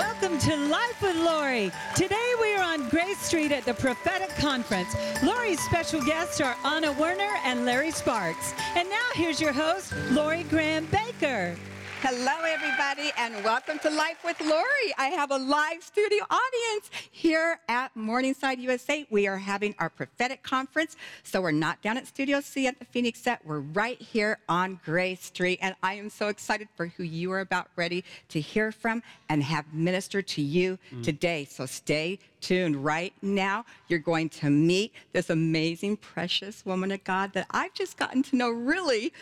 welcome 0.00 0.38
to 0.38 0.56
Life 0.56 1.02
with 1.02 1.16
Lori. 1.16 1.70
Today 1.94 2.32
we 2.40 2.56
are 2.56 2.62
on 2.62 2.88
Grace 2.88 3.18
Street 3.18 3.52
at 3.52 3.66
the 3.66 3.74
Prophetic 3.74 4.30
Conference. 4.36 4.96
Lori's 5.22 5.60
special 5.60 6.00
guests 6.00 6.40
are 6.40 6.56
Ana 6.64 6.92
Werner 6.92 7.34
and 7.44 7.66
Larry 7.66 7.90
Sparks. 7.90 8.54
And 8.76 8.88
now 8.88 8.96
here's 9.12 9.42
your 9.42 9.52
host, 9.52 9.92
Lori 10.10 10.44
Graham 10.44 10.86
Bakker. 10.86 11.54
Hello, 12.02 12.32
everybody, 12.46 13.12
and 13.18 13.44
welcome 13.44 13.78
to 13.80 13.90
Life 13.90 14.24
with 14.24 14.40
Lori. 14.40 14.94
I 14.96 15.08
have 15.08 15.30
a 15.30 15.36
live 15.36 15.82
studio 15.82 16.24
audience 16.30 16.90
here 17.10 17.60
at 17.68 17.94
Morningside 17.94 18.58
USA. 18.58 19.06
We 19.10 19.26
are 19.26 19.36
having 19.36 19.74
our 19.78 19.90
prophetic 19.90 20.42
conference, 20.42 20.96
so 21.24 21.42
we're 21.42 21.50
not 21.50 21.82
down 21.82 21.98
at 21.98 22.06
Studio 22.06 22.40
C 22.40 22.66
at 22.66 22.78
the 22.78 22.86
Phoenix 22.86 23.20
set. 23.20 23.44
We're 23.44 23.60
right 23.60 24.00
here 24.00 24.38
on 24.48 24.80
Grace 24.82 25.26
Street, 25.26 25.58
and 25.60 25.74
I 25.82 25.92
am 25.94 26.08
so 26.08 26.28
excited 26.28 26.68
for 26.74 26.86
who 26.86 27.02
you 27.02 27.32
are 27.32 27.40
about 27.40 27.68
ready 27.76 28.02
to 28.30 28.40
hear 28.40 28.72
from 28.72 29.02
and 29.28 29.42
have 29.42 29.66
ministered 29.74 30.26
to 30.28 30.40
you 30.40 30.78
mm. 30.90 31.02
today. 31.02 31.44
So 31.44 31.66
stay 31.66 32.18
tuned 32.40 32.82
right 32.82 33.12
now. 33.20 33.66
You're 33.88 33.98
going 33.98 34.30
to 34.30 34.48
meet 34.48 34.94
this 35.12 35.28
amazing, 35.28 35.98
precious 35.98 36.64
woman 36.64 36.92
of 36.92 37.04
God 37.04 37.34
that 37.34 37.46
I've 37.50 37.74
just 37.74 37.98
gotten 37.98 38.22
to 38.22 38.36
know 38.36 38.48
really, 38.48 39.12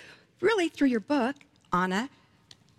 really 0.40 0.68
through 0.68 0.88
your 0.88 1.00
book, 1.00 1.34
Ana 1.72 2.08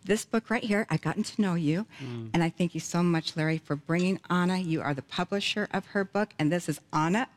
this 0.04 0.26
book 0.26 0.50
right 0.50 0.64
here, 0.64 0.88
I've 0.90 1.02
gotten 1.02 1.24
to 1.24 1.42
know 1.42 1.56
you. 1.56 1.86
Mm. 2.04 2.30
And 2.34 2.44
I 2.44 2.50
thank 2.50 2.74
you 2.74 2.80
so 2.80 3.04
much, 3.04 3.36
Larry, 3.36 3.58
for 3.58 3.76
bringing 3.76 4.20
Ana. 4.30 4.58
You 4.58 4.82
are 4.82 4.94
the 4.94 5.02
publisher 5.02 5.68
of 5.72 5.88
her 5.88 6.04
book. 6.04 6.30
And 6.40 6.52
this 6.52 6.70
is 6.70 6.80
Ana 6.92 7.28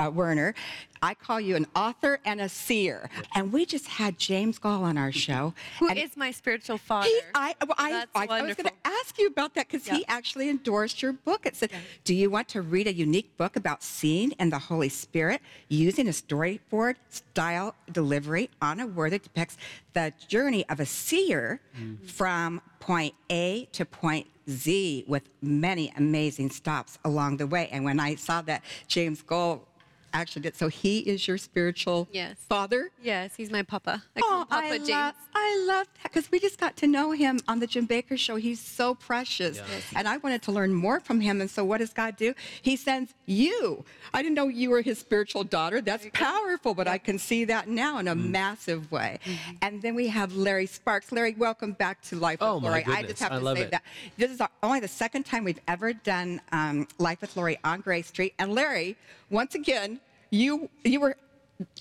uh, 0.00 0.10
Werner. 0.10 0.54
I 1.02 1.14
call 1.14 1.40
you 1.40 1.56
an 1.56 1.66
author 1.74 2.20
and 2.26 2.40
a 2.42 2.48
seer. 2.48 3.08
And 3.34 3.52
we 3.52 3.64
just 3.64 3.86
had 3.86 4.18
James 4.18 4.58
Goll 4.58 4.84
on 4.84 4.98
our 4.98 5.12
show. 5.12 5.54
Who 5.78 5.90
is 5.90 6.16
my 6.16 6.30
spiritual 6.30 6.76
father? 6.76 7.08
He, 7.08 7.20
I, 7.34 7.54
well, 7.66 7.74
I, 7.78 8.04
I, 8.14 8.26
I, 8.26 8.42
was 8.42 8.54
going 8.54 8.68
to 8.68 8.72
ask 8.84 9.18
you 9.18 9.26
about 9.26 9.54
that 9.54 9.68
because 9.68 9.86
he 9.86 10.04
actually 10.08 10.50
endorsed 10.50 11.00
your 11.00 11.14
book. 11.14 11.46
It 11.46 11.56
said, 11.56 11.70
Do 12.04 12.14
you 12.14 12.28
want 12.28 12.48
to 12.48 12.60
read 12.60 12.86
a 12.86 12.92
unique 12.92 13.36
book 13.38 13.56
about 13.56 13.82
seeing 13.82 14.34
and 14.38 14.52
the 14.52 14.58
Holy 14.58 14.90
Spirit 14.90 15.40
using 15.68 16.06
a 16.06 16.10
storyboard 16.10 16.96
style 17.08 17.74
delivery 17.90 18.50
on 18.60 18.80
a 18.80 18.86
word 18.86 19.12
that 19.12 19.22
depicts 19.22 19.56
the 19.94 20.12
journey 20.28 20.68
of 20.68 20.80
a 20.80 20.86
seer 20.86 21.60
mm-hmm. 21.74 22.04
from 22.06 22.60
point 22.78 23.14
A 23.30 23.66
to 23.72 23.86
point 23.86 24.26
Z 24.50 25.04
with 25.06 25.22
many 25.40 25.92
amazing 25.96 26.50
stops 26.50 26.98
along 27.04 27.38
the 27.38 27.46
way. 27.46 27.68
And 27.72 27.84
when 27.84 28.00
I 28.00 28.16
saw 28.16 28.42
that 28.42 28.62
James 28.88 29.22
Goll 29.22 29.66
actually 30.12 30.42
did. 30.42 30.56
So 30.56 30.68
he 30.68 31.00
is 31.00 31.26
your 31.26 31.38
spiritual 31.38 32.08
yes. 32.12 32.36
father? 32.48 32.90
Yes, 33.02 33.34
he's 33.36 33.50
my 33.50 33.62
papa. 33.62 34.02
I 34.16 34.20
oh, 34.22 34.46
Papa 34.48 34.66
I 34.66 34.78
James. 34.78 34.90
Love, 34.90 35.14
I 35.34 35.64
love 35.66 35.86
that 36.02 36.12
because 36.12 36.30
we 36.30 36.38
just 36.38 36.58
got 36.58 36.76
to 36.78 36.86
know 36.86 37.12
him 37.12 37.40
on 37.48 37.60
the 37.60 37.66
Jim 37.66 37.86
Bakker 37.86 38.18
show. 38.18 38.36
He's 38.36 38.60
so 38.60 38.94
precious. 38.94 39.56
Yes. 39.56 39.66
And 39.94 40.08
I 40.08 40.16
wanted 40.18 40.42
to 40.42 40.52
learn 40.52 40.72
more 40.72 41.00
from 41.00 41.20
him. 41.20 41.40
And 41.40 41.50
so 41.50 41.64
what 41.64 41.78
does 41.78 41.92
God 41.92 42.16
do? 42.16 42.34
He 42.62 42.76
sends 42.76 43.14
you. 43.26 43.84
I 44.12 44.22
didn't 44.22 44.34
know 44.34 44.48
you 44.48 44.70
were 44.70 44.82
his 44.82 44.98
spiritual 44.98 45.44
daughter. 45.44 45.80
That's 45.80 46.06
powerful, 46.12 46.74
but 46.74 46.88
I 46.88 46.98
can 46.98 47.18
see 47.18 47.44
that 47.46 47.68
now 47.68 47.98
in 47.98 48.08
a 48.08 48.14
mm. 48.14 48.30
massive 48.30 48.90
way. 48.90 49.18
Mm-hmm. 49.24 49.52
And 49.62 49.82
then 49.82 49.94
we 49.94 50.08
have 50.08 50.34
Larry 50.34 50.66
Sparks. 50.66 51.12
Larry, 51.12 51.34
welcome 51.38 51.72
back 51.72 52.02
to 52.02 52.16
Life 52.16 52.38
oh, 52.40 52.56
with 52.56 52.64
Lori. 52.64 52.84
I 52.86 53.02
just 53.02 53.22
have 53.22 53.32
I 53.32 53.38
to 53.38 53.54
say 53.54 53.62
it. 53.62 53.70
that. 53.70 53.82
This 54.16 54.30
is 54.30 54.40
only 54.62 54.80
the 54.80 54.88
second 54.88 55.24
time 55.24 55.44
we've 55.44 55.60
ever 55.68 55.92
done 55.92 56.40
um, 56.52 56.88
Life 56.98 57.20
with 57.20 57.36
Lori 57.36 57.58
on 57.64 57.80
Grace 57.80 58.08
Street. 58.08 58.34
And 58.38 58.54
Larry, 58.54 58.96
once 59.30 59.54
again, 59.54 59.99
you 60.30 60.68
you 60.84 61.00
were 61.00 61.16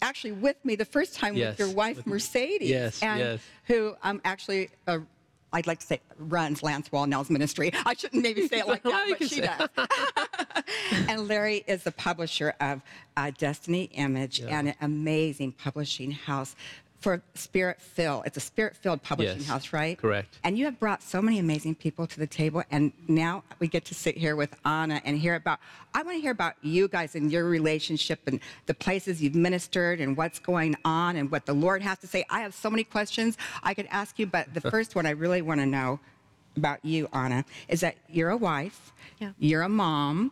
actually 0.01 0.33
with 0.33 0.57
me 0.63 0.75
the 0.75 0.85
first 0.85 1.15
time 1.15 1.35
yes, 1.35 1.57
with 1.57 1.59
your 1.59 1.75
wife 1.75 2.05
Mercedes, 2.05 2.69
yes, 2.69 3.01
and 3.01 3.19
yes. 3.19 3.41
who 3.65 3.95
um, 4.03 4.21
actually. 4.25 4.69
Uh, 4.87 4.99
I'd 5.51 5.65
like 5.65 5.79
to 5.79 5.85
say 5.87 5.99
runs 6.19 6.61
Lance 6.61 6.89
Wallnau's 6.89 7.31
ministry. 7.31 7.71
I 7.83 7.95
shouldn't 7.95 8.21
maybe 8.21 8.47
say 8.47 8.59
it 8.59 8.67
like 8.67 8.83
that, 8.83 9.15
but 9.17 9.27
she 9.27 9.41
does. 9.41 9.67
and 11.09 11.27
Larry 11.27 11.63
is 11.65 11.81
the 11.81 11.91
publisher 11.91 12.53
of 12.59 12.83
uh, 13.17 13.31
Destiny 13.35 13.85
Image 13.93 14.41
yeah. 14.41 14.59
and 14.59 14.67
an 14.67 14.75
amazing 14.81 15.53
publishing 15.53 16.11
house 16.11 16.55
for 16.99 17.21
Spirit 17.33 17.81
Filled. 17.81 18.23
It's 18.25 18.37
a 18.37 18.41
Spirit 18.41 18.75
Filled 18.75 19.01
publishing 19.01 19.39
yes, 19.39 19.47
house, 19.47 19.73
right? 19.73 19.97
Correct. 19.97 20.37
And 20.43 20.57
you 20.57 20.65
have 20.65 20.79
brought 20.79 21.01
so 21.01 21.21
many 21.21 21.39
amazing 21.39 21.75
people 21.75 22.05
to 22.07 22.19
the 22.19 22.27
table, 22.27 22.63
and 22.71 22.91
now 23.07 23.43
we 23.59 23.67
get 23.67 23.85
to 23.85 23.93
sit 23.93 24.17
here 24.17 24.35
with 24.35 24.55
Ana 24.65 25.01
and 25.05 25.17
hear 25.17 25.35
about. 25.35 25.59
I 25.93 26.03
want 26.03 26.17
to 26.17 26.21
hear 26.21 26.31
about 26.31 26.55
you 26.61 26.87
guys 26.87 27.15
and 27.15 27.31
your 27.31 27.45
relationship 27.45 28.19
and 28.27 28.39
the 28.65 28.73
places 28.73 29.21
you've 29.21 29.35
ministered 29.35 30.01
and 30.01 30.15
what's 30.15 30.39
going 30.39 30.75
on 30.85 31.15
and 31.15 31.31
what 31.31 31.45
the 31.45 31.53
Lord 31.53 31.81
has 31.81 31.97
to 31.99 32.07
say. 32.07 32.25
I 32.29 32.41
have 32.41 32.53
so 32.53 32.69
many 32.69 32.83
questions 32.83 33.37
I 33.63 33.73
could 33.73 33.87
ask 33.89 34.19
you, 34.19 34.27
but 34.27 34.53
the 34.53 34.61
first 34.61 34.95
one 34.95 35.05
I 35.05 35.11
really 35.11 35.41
want 35.41 35.61
to 35.61 35.65
know 35.65 35.99
about 36.55 36.83
you, 36.83 37.07
Ana, 37.13 37.45
is 37.69 37.79
that 37.81 37.95
you're 38.09 38.29
a 38.29 38.37
wife, 38.37 38.91
yeah. 39.19 39.31
you're 39.39 39.61
a 39.61 39.69
mom, 39.69 40.31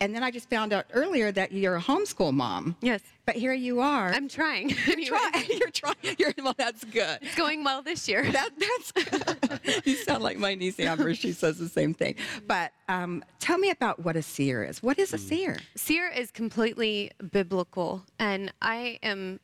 and 0.00 0.14
then 0.14 0.22
I 0.22 0.30
just 0.30 0.48
found 0.50 0.72
out 0.72 0.86
earlier 0.92 1.32
that 1.32 1.52
you're 1.52 1.76
a 1.76 1.80
homeschool 1.80 2.32
mom. 2.32 2.76
Yes. 2.80 3.00
But 3.26 3.36
here 3.36 3.52
you 3.52 3.80
are. 3.80 4.10
I'm 4.10 4.28
trying. 4.28 4.70
You're 4.86 5.06
trying. 5.06 5.46
You're 5.60 5.70
trying. 5.70 6.16
You're, 6.18 6.34
well, 6.42 6.54
that's 6.56 6.82
good. 6.84 7.18
It's 7.22 7.36
going 7.36 7.62
well 7.62 7.82
this 7.82 8.08
year. 8.08 8.24
That, 8.30 8.50
that's 8.58 8.92
good. 8.92 9.82
you 9.84 9.96
sound 9.96 10.22
like 10.22 10.38
my 10.38 10.54
niece 10.54 10.80
Amber. 10.80 11.14
She 11.14 11.32
says 11.32 11.58
the 11.58 11.68
same 11.68 11.94
thing. 11.94 12.16
But 12.46 12.72
um, 12.88 13.22
tell 13.38 13.58
me 13.58 13.70
about 13.70 14.02
what 14.04 14.16
a 14.16 14.22
seer 14.22 14.64
is. 14.64 14.82
What 14.82 14.98
is 14.98 15.12
a 15.12 15.18
seer? 15.18 15.58
Seer 15.76 16.08
is 16.08 16.30
completely 16.30 17.10
biblical, 17.30 18.04
and 18.18 18.52
I 18.62 18.98
am 19.02 19.40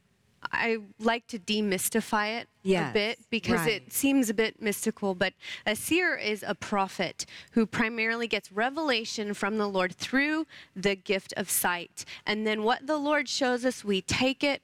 I 0.52 0.78
like 0.98 1.26
to 1.28 1.38
demystify 1.38 2.40
it 2.40 2.48
yes, 2.62 2.90
a 2.90 2.92
bit 2.92 3.18
because 3.30 3.60
right. 3.60 3.82
it 3.82 3.92
seems 3.92 4.28
a 4.30 4.34
bit 4.34 4.60
mystical, 4.60 5.14
but 5.14 5.34
a 5.64 5.76
seer 5.76 6.16
is 6.16 6.44
a 6.46 6.54
prophet 6.54 7.26
who 7.52 7.66
primarily 7.66 8.26
gets 8.26 8.52
revelation 8.52 9.34
from 9.34 9.58
the 9.58 9.68
Lord 9.68 9.94
through 9.94 10.46
the 10.74 10.94
gift 10.94 11.32
of 11.36 11.50
sight. 11.50 12.04
And 12.26 12.46
then 12.46 12.62
what 12.62 12.86
the 12.86 12.98
Lord 12.98 13.28
shows 13.28 13.64
us, 13.64 13.84
we 13.84 14.02
take 14.02 14.42
it 14.42 14.62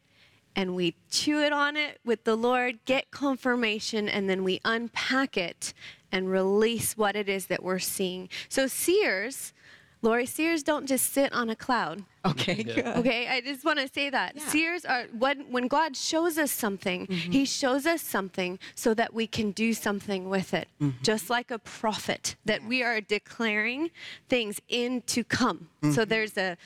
and 0.55 0.75
we 0.75 0.95
chew 1.11 1.41
it 1.41 1.53
on 1.53 1.77
it 1.77 1.99
with 2.05 2.25
the 2.25 2.37
Lord, 2.37 2.79
get 2.85 3.11
confirmation, 3.11 4.09
and 4.09 4.29
then 4.29 4.45
we 4.45 4.61
unpack 4.65 5.37
it 5.37 5.73
and 6.11 6.31
release 6.31 6.97
what 6.97 7.17
it 7.17 7.29
is 7.29 7.47
that 7.47 7.63
we're 7.63 7.79
seeing. 7.79 8.29
So, 8.51 8.67
seers 8.67 9.55
Lori, 10.03 10.27
seers 10.27 10.65
don't 10.65 10.87
just 10.87 11.13
sit 11.13 11.33
on 11.33 11.49
a 11.51 11.57
cloud. 11.57 12.05
Okay, 12.25 12.65
yeah. 12.65 12.99
Okay, 12.99 13.27
I 13.27 13.41
just 13.41 13.65
want 13.65 13.81
to 13.81 13.89
say 13.89 14.09
that. 14.09 14.37
Yeah. 14.37 14.47
Seers 14.47 14.85
are, 14.85 15.07
when, 15.19 15.41
when 15.51 15.67
God 15.67 15.97
shows 15.97 16.39
us 16.39 16.53
something, 16.53 17.09
mm-hmm. 17.09 17.33
He 17.33 17.45
shows 17.45 17.85
us 17.85 18.01
something 18.01 18.61
so 18.77 18.95
that 18.95 19.13
we 19.13 19.27
can 19.27 19.51
do 19.51 19.75
something 19.75 20.29
with 20.29 20.55
it. 20.55 20.69
Mm-hmm. 20.81 21.03
Just 21.03 21.31
like 21.31 21.51
a 21.51 21.59
prophet, 21.59 22.37
that 22.45 22.63
we 22.63 22.85
are 22.85 23.01
declaring 23.01 23.91
things 24.29 24.61
into 24.69 25.25
come. 25.25 25.69
Mm-hmm. 25.83 25.95
So 25.95 26.05
there's 26.05 26.37
a, 26.37 26.57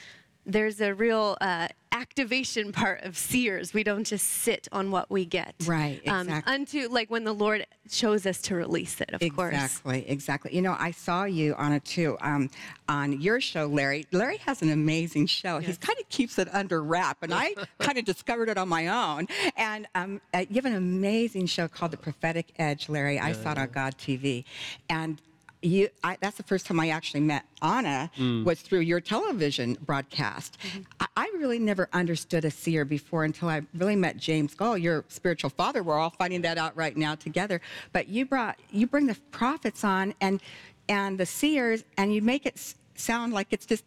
there's 0.47 0.81
a 0.81 0.95
real 0.95 1.37
uh, 1.41 1.67
activation 1.91 2.73
part 2.73 3.03
of 3.03 3.17
seers. 3.17 3.75
We 3.75 3.83
don't 3.83 4.05
just 4.05 4.27
sit 4.27 4.69
on 4.71 4.91
what 4.91 5.11
we 5.11 5.25
get. 5.25 5.55
Right, 5.67 6.01
exactly. 6.05 6.33
Um, 6.33 6.43
unto, 6.47 6.89
like 6.89 7.11
when 7.11 7.25
the 7.25 7.33
Lord 7.33 7.67
chose 7.91 8.27
us 8.27 8.41
to 8.43 8.55
release 8.55 9.01
it, 9.01 9.11
of 9.13 9.21
exactly, 9.21 9.31
course. 9.31 9.55
Exactly, 9.55 10.09
exactly. 10.09 10.55
You 10.55 10.63
know, 10.63 10.77
I 10.79 10.93
saw 10.93 11.25
you 11.25 11.55
on 11.55 11.73
it 11.73 11.85
too, 11.85 12.17
um, 12.21 12.49
on 12.89 13.21
your 13.21 13.41
show, 13.41 13.67
Larry. 13.67 14.07
Larry 14.13 14.37
has 14.39 14.63
an 14.63 14.71
amazing 14.71 15.27
show. 15.27 15.59
Yes. 15.59 15.71
He 15.71 15.77
kind 15.79 15.99
of 15.99 16.09
keeps 16.09 16.39
it 16.39 16.49
under 16.55 16.83
wrap, 16.83 17.23
and 17.23 17.35
I 17.35 17.55
kind 17.81 17.99
of 17.99 18.05
discovered 18.05 18.49
it 18.49 18.57
on 18.57 18.69
my 18.69 18.87
own. 18.87 19.27
And 19.57 19.89
um, 19.95 20.21
uh, 20.33 20.45
you 20.49 20.57
have 20.57 20.67
an 20.67 20.77
amazing 20.77 21.47
show 21.47 21.67
called 21.67 21.91
The 21.91 21.97
Prophetic 21.97 22.53
Edge, 22.59 22.89
Larry. 22.89 23.19
I 23.19 23.33
saw 23.33 23.53
it 23.53 23.59
on 23.59 23.69
God 23.71 23.97
TV. 23.99 24.45
And 24.89 25.21
you, 25.67 25.89
I, 26.05 26.17
that's 26.21 26.37
the 26.37 26.43
first 26.43 26.67
time 26.67 26.79
I 26.79 26.91
actually 26.91 27.21
met 27.21 27.45
Ana 27.61 28.11
mm. 28.17 28.45
was 28.45 28.61
through 28.61 28.81
your 28.81 29.01
television 29.01 29.77
broadcast. 29.85 30.59
Mm-hmm. 30.61 30.83
I, 31.01 31.07
I, 31.17 31.33
really 31.37 31.59
never 31.59 31.89
understood 31.93 32.45
a 32.45 32.51
seer 32.51 32.85
before 32.85 33.25
until 33.25 33.49
I 33.49 33.63
really 33.75 33.97
met 33.97 34.17
James 34.17 34.55
Goll, 34.55 34.79
your 34.79 35.05
spiritual 35.09 35.51
father. 35.51 35.83
We're 35.83 35.99
all 35.99 36.11
finding 36.11 36.43
that 36.43 36.57
out 36.57 36.77
right 36.77 36.97
now 36.97 37.15
together. 37.15 37.61
But 37.93 38.09
you 38.09 38.27
brought 38.27 38.59
you 38.71 38.87
bring 38.87 39.07
the 39.07 39.17
prophets 39.33 39.85
on 39.85 40.15
and 40.21 40.41
and 40.89 41.19
the 41.19 41.27
seers, 41.27 41.85
and 41.99 42.15
you 42.15 42.23
make 42.23 42.47
it 42.47 42.75
sound 42.95 43.33
like 43.33 43.49
it's 43.51 43.67
just 43.67 43.85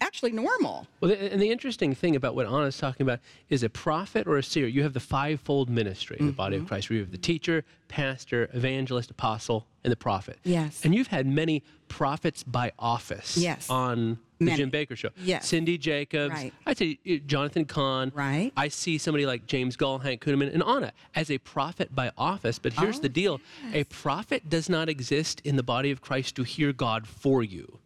actually 0.00 0.32
normal. 0.32 0.86
Well, 1.00 1.10
and 1.10 1.40
the 1.40 1.50
interesting 1.50 1.94
thing 1.94 2.16
about 2.16 2.34
what 2.34 2.46
Ana's 2.46 2.78
talking 2.78 3.04
about 3.04 3.20
is 3.48 3.62
a 3.62 3.68
prophet 3.68 4.26
or 4.26 4.36
a 4.36 4.42
seer. 4.42 4.66
You 4.66 4.82
have 4.82 4.92
the 4.92 5.00
fivefold 5.00 5.68
ministry 5.68 6.16
in 6.18 6.26
the 6.26 6.32
body 6.32 6.56
of 6.56 6.62
mm-hmm. 6.62 6.68
Christ. 6.68 6.90
Where 6.90 6.96
you 6.96 7.02
have 7.02 7.12
the 7.12 7.18
teacher, 7.18 7.64
pastor, 7.88 8.48
evangelist, 8.52 9.10
apostle, 9.10 9.66
and 9.84 9.92
the 9.92 9.96
prophet. 9.96 10.38
Yes. 10.44 10.84
And 10.84 10.94
you've 10.94 11.08
had 11.08 11.26
many 11.26 11.62
prophets 11.88 12.42
by 12.42 12.72
office. 12.78 13.36
Yes. 13.36 13.70
On 13.70 14.18
the 14.38 14.44
many. 14.44 14.56
Jim 14.58 14.70
Bakker 14.70 14.96
show. 14.96 15.10
Yes. 15.16 15.48
Cindy 15.48 15.78
Jacobs. 15.78 16.34
Right. 16.34 16.52
I'd 16.66 16.76
say 16.76 16.98
uh, 17.08 17.14
Jonathan 17.26 17.64
Cahn. 17.64 18.12
Right. 18.14 18.52
I 18.56 18.68
see 18.68 18.98
somebody 18.98 19.26
like 19.26 19.46
James 19.46 19.76
Goll, 19.76 19.98
Hank 19.98 20.22
Kunneman, 20.22 20.52
and 20.52 20.62
Ana 20.62 20.92
as 21.14 21.30
a 21.30 21.38
prophet 21.38 21.94
by 21.94 22.10
office. 22.18 22.58
But 22.58 22.74
here's 22.74 22.98
oh, 22.98 23.02
the 23.02 23.08
deal: 23.08 23.40
yes. 23.64 23.74
a 23.74 23.84
prophet 23.84 24.48
does 24.48 24.68
not 24.68 24.88
exist 24.88 25.40
in 25.44 25.56
the 25.56 25.62
body 25.62 25.90
of 25.90 26.00
Christ 26.00 26.36
to 26.36 26.42
hear 26.42 26.72
God 26.72 27.06
for 27.06 27.42
you. 27.42 27.78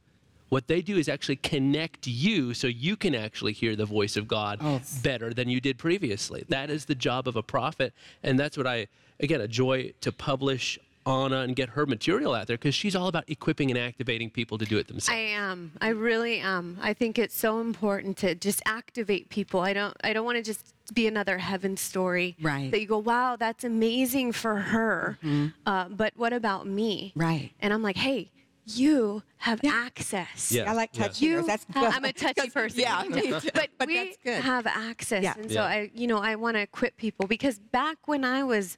What 0.51 0.67
they 0.67 0.83
do 0.83 0.99
is 0.99 1.09
actually 1.09 1.37
connect 1.37 2.07
you 2.07 2.55
so 2.55 2.67
you 2.67 2.97
can 2.97 3.15
actually 3.15 3.53
hear 3.53 3.77
the 3.77 3.87
voice 3.87 4.17
of 4.17 4.29
God 4.29 4.59
oh. 4.61 4.83
better 5.03 5.33
than 5.33 5.49
you 5.49 5.61
did 5.61 5.79
previously. 5.79 6.45
That 6.49 6.71
is 6.71 6.85
the 6.85 6.95
job 6.95 7.27
of 7.27 7.37
a 7.37 7.43
prophet. 7.43 7.95
And 8.23 8.39
that's 8.39 8.59
what 8.59 8.67
I, 8.67 8.89
again, 9.21 9.41
a 9.41 9.49
joy 9.49 9.95
to 10.01 10.13
publish 10.13 10.79
Ana 11.07 11.41
and 11.41 11.57
get 11.57 11.71
her 11.71 11.87
material 11.87 12.35
out 12.35 12.47
there 12.47 12.57
because 12.57 12.75
she's 12.75 12.95
all 12.95 13.09
about 13.09 13.25
equipping 13.29 13.71
and 13.71 13.79
activating 13.79 14.29
people 14.29 14.59
to 14.59 14.65
do 14.65 14.77
it 14.77 14.89
themselves. 14.89 15.17
I 15.17 15.23
am. 15.23 15.73
I 15.81 15.89
really 15.89 16.41
am. 16.41 16.79
I 16.83 16.93
think 16.95 17.19
it's 17.19 17.37
so 17.37 17.61
important 17.61 18.19
to 18.19 18.35
just 18.35 18.61
activate 18.67 19.31
people. 19.31 19.61
I 19.61 19.73
don't. 19.73 19.97
I 20.05 20.13
don't 20.13 20.25
want 20.27 20.37
to 20.37 20.43
just 20.43 20.75
be 20.93 21.07
another 21.07 21.39
heaven 21.39 21.77
story. 21.77 22.37
Right. 22.41 22.71
That 22.71 22.81
you 22.81 22.87
go, 22.87 22.99
wow, 22.99 23.37
that's 23.37 23.65
amazing 23.65 24.33
for 24.33 24.57
her. 24.57 25.19
Uh, 25.65 25.89
but 25.89 26.13
what 26.17 26.33
about 26.33 26.67
me? 26.67 27.13
Right. 27.17 27.53
And 27.61 27.73
I'm 27.73 27.83
like, 27.83 27.97
hey, 27.97 28.31
you 28.79 29.23
have 29.39 29.61
access. 29.65 30.53
Yeah. 30.53 30.71
I 30.71 30.75
like 30.75 30.91
Yeah. 30.95 31.03
touchy. 31.09 31.25
You, 31.27 31.47
That's 31.47 31.67
I'm 31.75 32.05
a 32.05 32.13
touchy 32.13 32.51
person. 32.59 32.81
Yeah, 32.81 33.03
me 33.09 33.23
too. 33.41 33.51
but, 33.55 33.69
but 33.79 33.87
we 33.89 33.97
that's 33.97 34.17
good. 34.25 34.43
have 34.43 34.67
access, 34.67 35.23
Yeah. 35.23 35.35
and 35.37 35.49
so 35.51 35.61
Yeah. 35.61 35.65
I, 35.65 35.91
you 35.95 36.07
know, 36.07 36.19
I 36.19 36.37
want 36.37 36.57
to 36.57 36.61
equip 36.61 36.97
people 36.97 37.27
because 37.27 37.59
back 37.59 38.07
when 38.07 38.25
I 38.25 38.43
was 38.45 38.77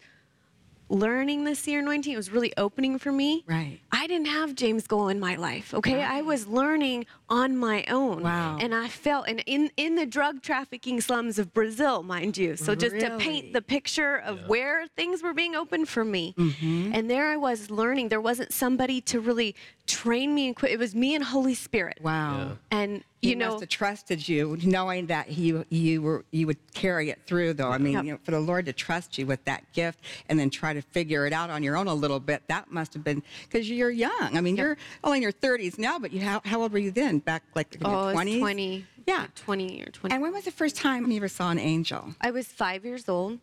learning 0.89 1.45
the 1.45 1.55
seer 1.55 1.79
anointing, 1.81 2.13
it 2.13 2.17
was 2.17 2.31
really 2.31 2.53
opening 2.59 2.99
for 2.99 3.11
me. 3.13 3.45
Right. 3.47 3.81
I 3.91 4.07
didn't 4.07 4.27
have 4.27 4.55
James 4.55 4.87
Goll 4.87 5.09
in 5.09 5.19
my 5.19 5.37
life. 5.37 5.73
Okay, 5.73 6.03
I 6.03 6.21
was 6.21 6.47
learning 6.47 7.07
on 7.33 7.57
my 7.57 7.83
own. 7.89 8.23
Wow. 8.23 8.59
And 8.61 8.75
I 8.75 8.89
felt, 8.89 9.27
and 9.27 9.43
in 9.47 9.71
in 9.79 9.95
the 9.95 10.05
drug 10.05 10.43
trafficking 10.43 11.01
slums 11.01 11.39
of 11.39 11.55
Brazil, 11.55 12.03
mind 12.03 12.37
you. 12.37 12.57
So 12.57 12.75
just 12.75 13.01
to 13.01 13.17
paint 13.17 13.55
the 13.55 13.63
picture 13.63 14.19
of 14.19 14.47
where 14.49 14.87
things 14.97 15.23
were 15.23 15.33
being 15.33 15.57
opened 15.57 15.89
for 15.89 16.05
me, 16.05 16.35
mm-hmm. 16.37 16.93
and 16.95 17.11
there 17.11 17.29
I 17.29 17.39
was 17.39 17.71
learning. 17.71 18.11
There 18.11 18.21
wasn't 18.21 18.53
somebody 18.53 19.01
to 19.03 19.19
really 19.19 19.57
train 19.87 20.35
me 20.35 20.47
and 20.47 20.55
quit. 20.55 20.73
It 20.73 20.79
was 20.79 20.95
me 20.95 21.15
and 21.15 21.25
Holy 21.25 21.55
Spirit. 21.55 21.99
Wow. 22.03 22.59
And 22.71 23.03
He 23.21 23.31
you 23.31 23.37
know, 23.37 23.49
must 23.49 23.61
have 23.61 23.69
trusted 23.69 24.29
you, 24.29 24.57
knowing 24.63 25.07
that 25.07 25.29
he, 25.29 25.61
you 25.71 26.03
were 26.03 26.25
you 26.31 26.47
would 26.47 26.59
carry 26.75 27.11
it 27.11 27.21
through. 27.27 27.55
Though 27.55 27.71
I 27.71 27.79
mean, 27.79 27.95
Yep. 27.95 28.05
you 28.05 28.13
know, 28.13 28.19
for 28.23 28.31
the 28.31 28.41
Lord 28.41 28.67
to 28.67 28.73
trust 28.73 29.19
you 29.19 29.27
with 29.27 29.45
that 29.45 29.65
gift 29.73 30.01
and 30.29 30.39
then 30.39 30.51
try 30.51 30.73
to 30.73 30.83
figure 30.83 31.27
it 31.27 31.33
out 31.33 31.51
on 31.51 31.63
your 31.63 31.77
own 31.77 31.89
a 31.89 31.95
little 31.95 32.21
bit, 32.21 32.43
that 32.49 32.71
must 32.71 32.95
have 32.95 33.05
been 33.05 33.23
because 33.45 33.69
you're 33.71 33.91
young. 33.91 34.37
I 34.37 34.41
mean, 34.41 34.57
you're 34.57 34.77
only 35.03 35.19
in 35.19 35.23
your 35.23 35.33
30s 35.33 35.79
now, 35.79 35.99
but 35.99 36.13
you 36.13 36.21
how, 36.21 36.41
how 36.45 36.63
old 36.63 36.73
were 36.73 36.79
you 36.79 36.91
then? 36.91 37.22
Back 37.25 37.43
like 37.55 37.75
in 37.77 37.87
oh, 37.87 38.11
your 38.11 38.21
20s. 38.21 38.39
20. 38.41 38.87
Yeah. 39.07 39.27
20 39.35 39.83
or 39.83 39.91
20. 39.91 40.15
And 40.15 40.23
when 40.23 40.33
was 40.33 40.45
the 40.45 40.51
first 40.51 40.77
time 40.77 41.11
you 41.11 41.17
ever 41.17 41.29
saw 41.29 41.51
an 41.51 41.59
angel? 41.59 42.15
I 42.21 42.31
was 42.31 42.47
five 42.47 42.85
years 42.85 43.09
old, 43.09 43.39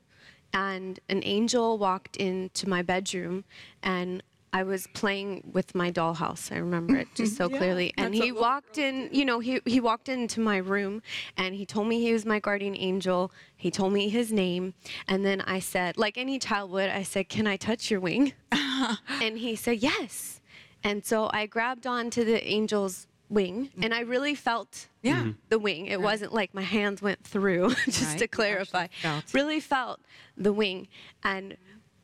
and 0.53 0.99
an 1.09 1.21
angel 1.23 1.77
walked 1.77 2.17
into 2.17 2.67
my 2.67 2.81
bedroom, 2.81 3.43
and 3.83 4.23
I 4.51 4.63
was 4.63 4.87
playing 4.87 5.51
with 5.53 5.75
my 5.75 5.91
dollhouse. 5.91 6.51
I 6.51 6.57
remember 6.57 6.95
it 6.97 7.07
just 7.13 7.37
so 7.37 7.49
Yeah, 7.51 7.57
clearly. 7.57 7.93
And 7.97 8.13
he 8.15 8.31
walked 8.31 8.77
in, 8.77 9.09
you 9.11 9.25
know, 9.25 9.39
he, 9.39 9.61
he 9.65 9.79
walked 9.79 10.09
into 10.09 10.39
my 10.39 10.57
room 10.57 11.01
and 11.37 11.53
he 11.53 11.65
told 11.65 11.87
me 11.87 12.01
he 12.01 12.13
was 12.13 12.25
my 12.25 12.39
guardian 12.39 12.75
angel. 12.75 13.31
He 13.55 13.69
told 13.69 13.93
me 13.93 14.09
his 14.09 14.31
name. 14.31 14.73
And 15.07 15.23
then 15.23 15.41
I 15.41 15.59
said, 15.59 15.97
like 15.97 16.17
any 16.17 16.39
child 16.39 16.71
would, 16.71 16.89
I 16.89 17.03
said, 17.03 17.29
Can 17.29 17.45
I 17.45 17.57
touch 17.57 17.91
your 17.91 17.99
wing? 17.99 18.33
and 18.51 19.37
he 19.37 19.55
said, 19.55 19.79
Yes. 19.79 20.41
And 20.83 21.05
so 21.05 21.29
I 21.33 21.45
grabbed 21.45 21.85
onto 21.85 22.23
the 22.23 22.43
angel's 22.43 23.05
wing 23.29 23.69
and 23.81 23.93
I 23.93 24.01
really 24.01 24.35
felt 24.35 24.87
Yeah. 25.03 25.21
Mhm. 25.23 25.35
the 25.49 25.59
wing. 25.59 25.85
It 25.87 26.01
wasn't 26.01 26.33
like 26.33 26.53
my 26.53 26.63
hands 26.63 27.01
went 27.01 27.23
through, 27.23 27.73
just 27.85 28.03
Right, 28.03 28.19
to 28.19 28.27
clarify. 28.27 28.87
felt. 29.01 29.33
Really 29.33 29.59
felt 29.59 29.99
the 30.35 30.51
wing. 30.51 30.87
And 31.23 31.57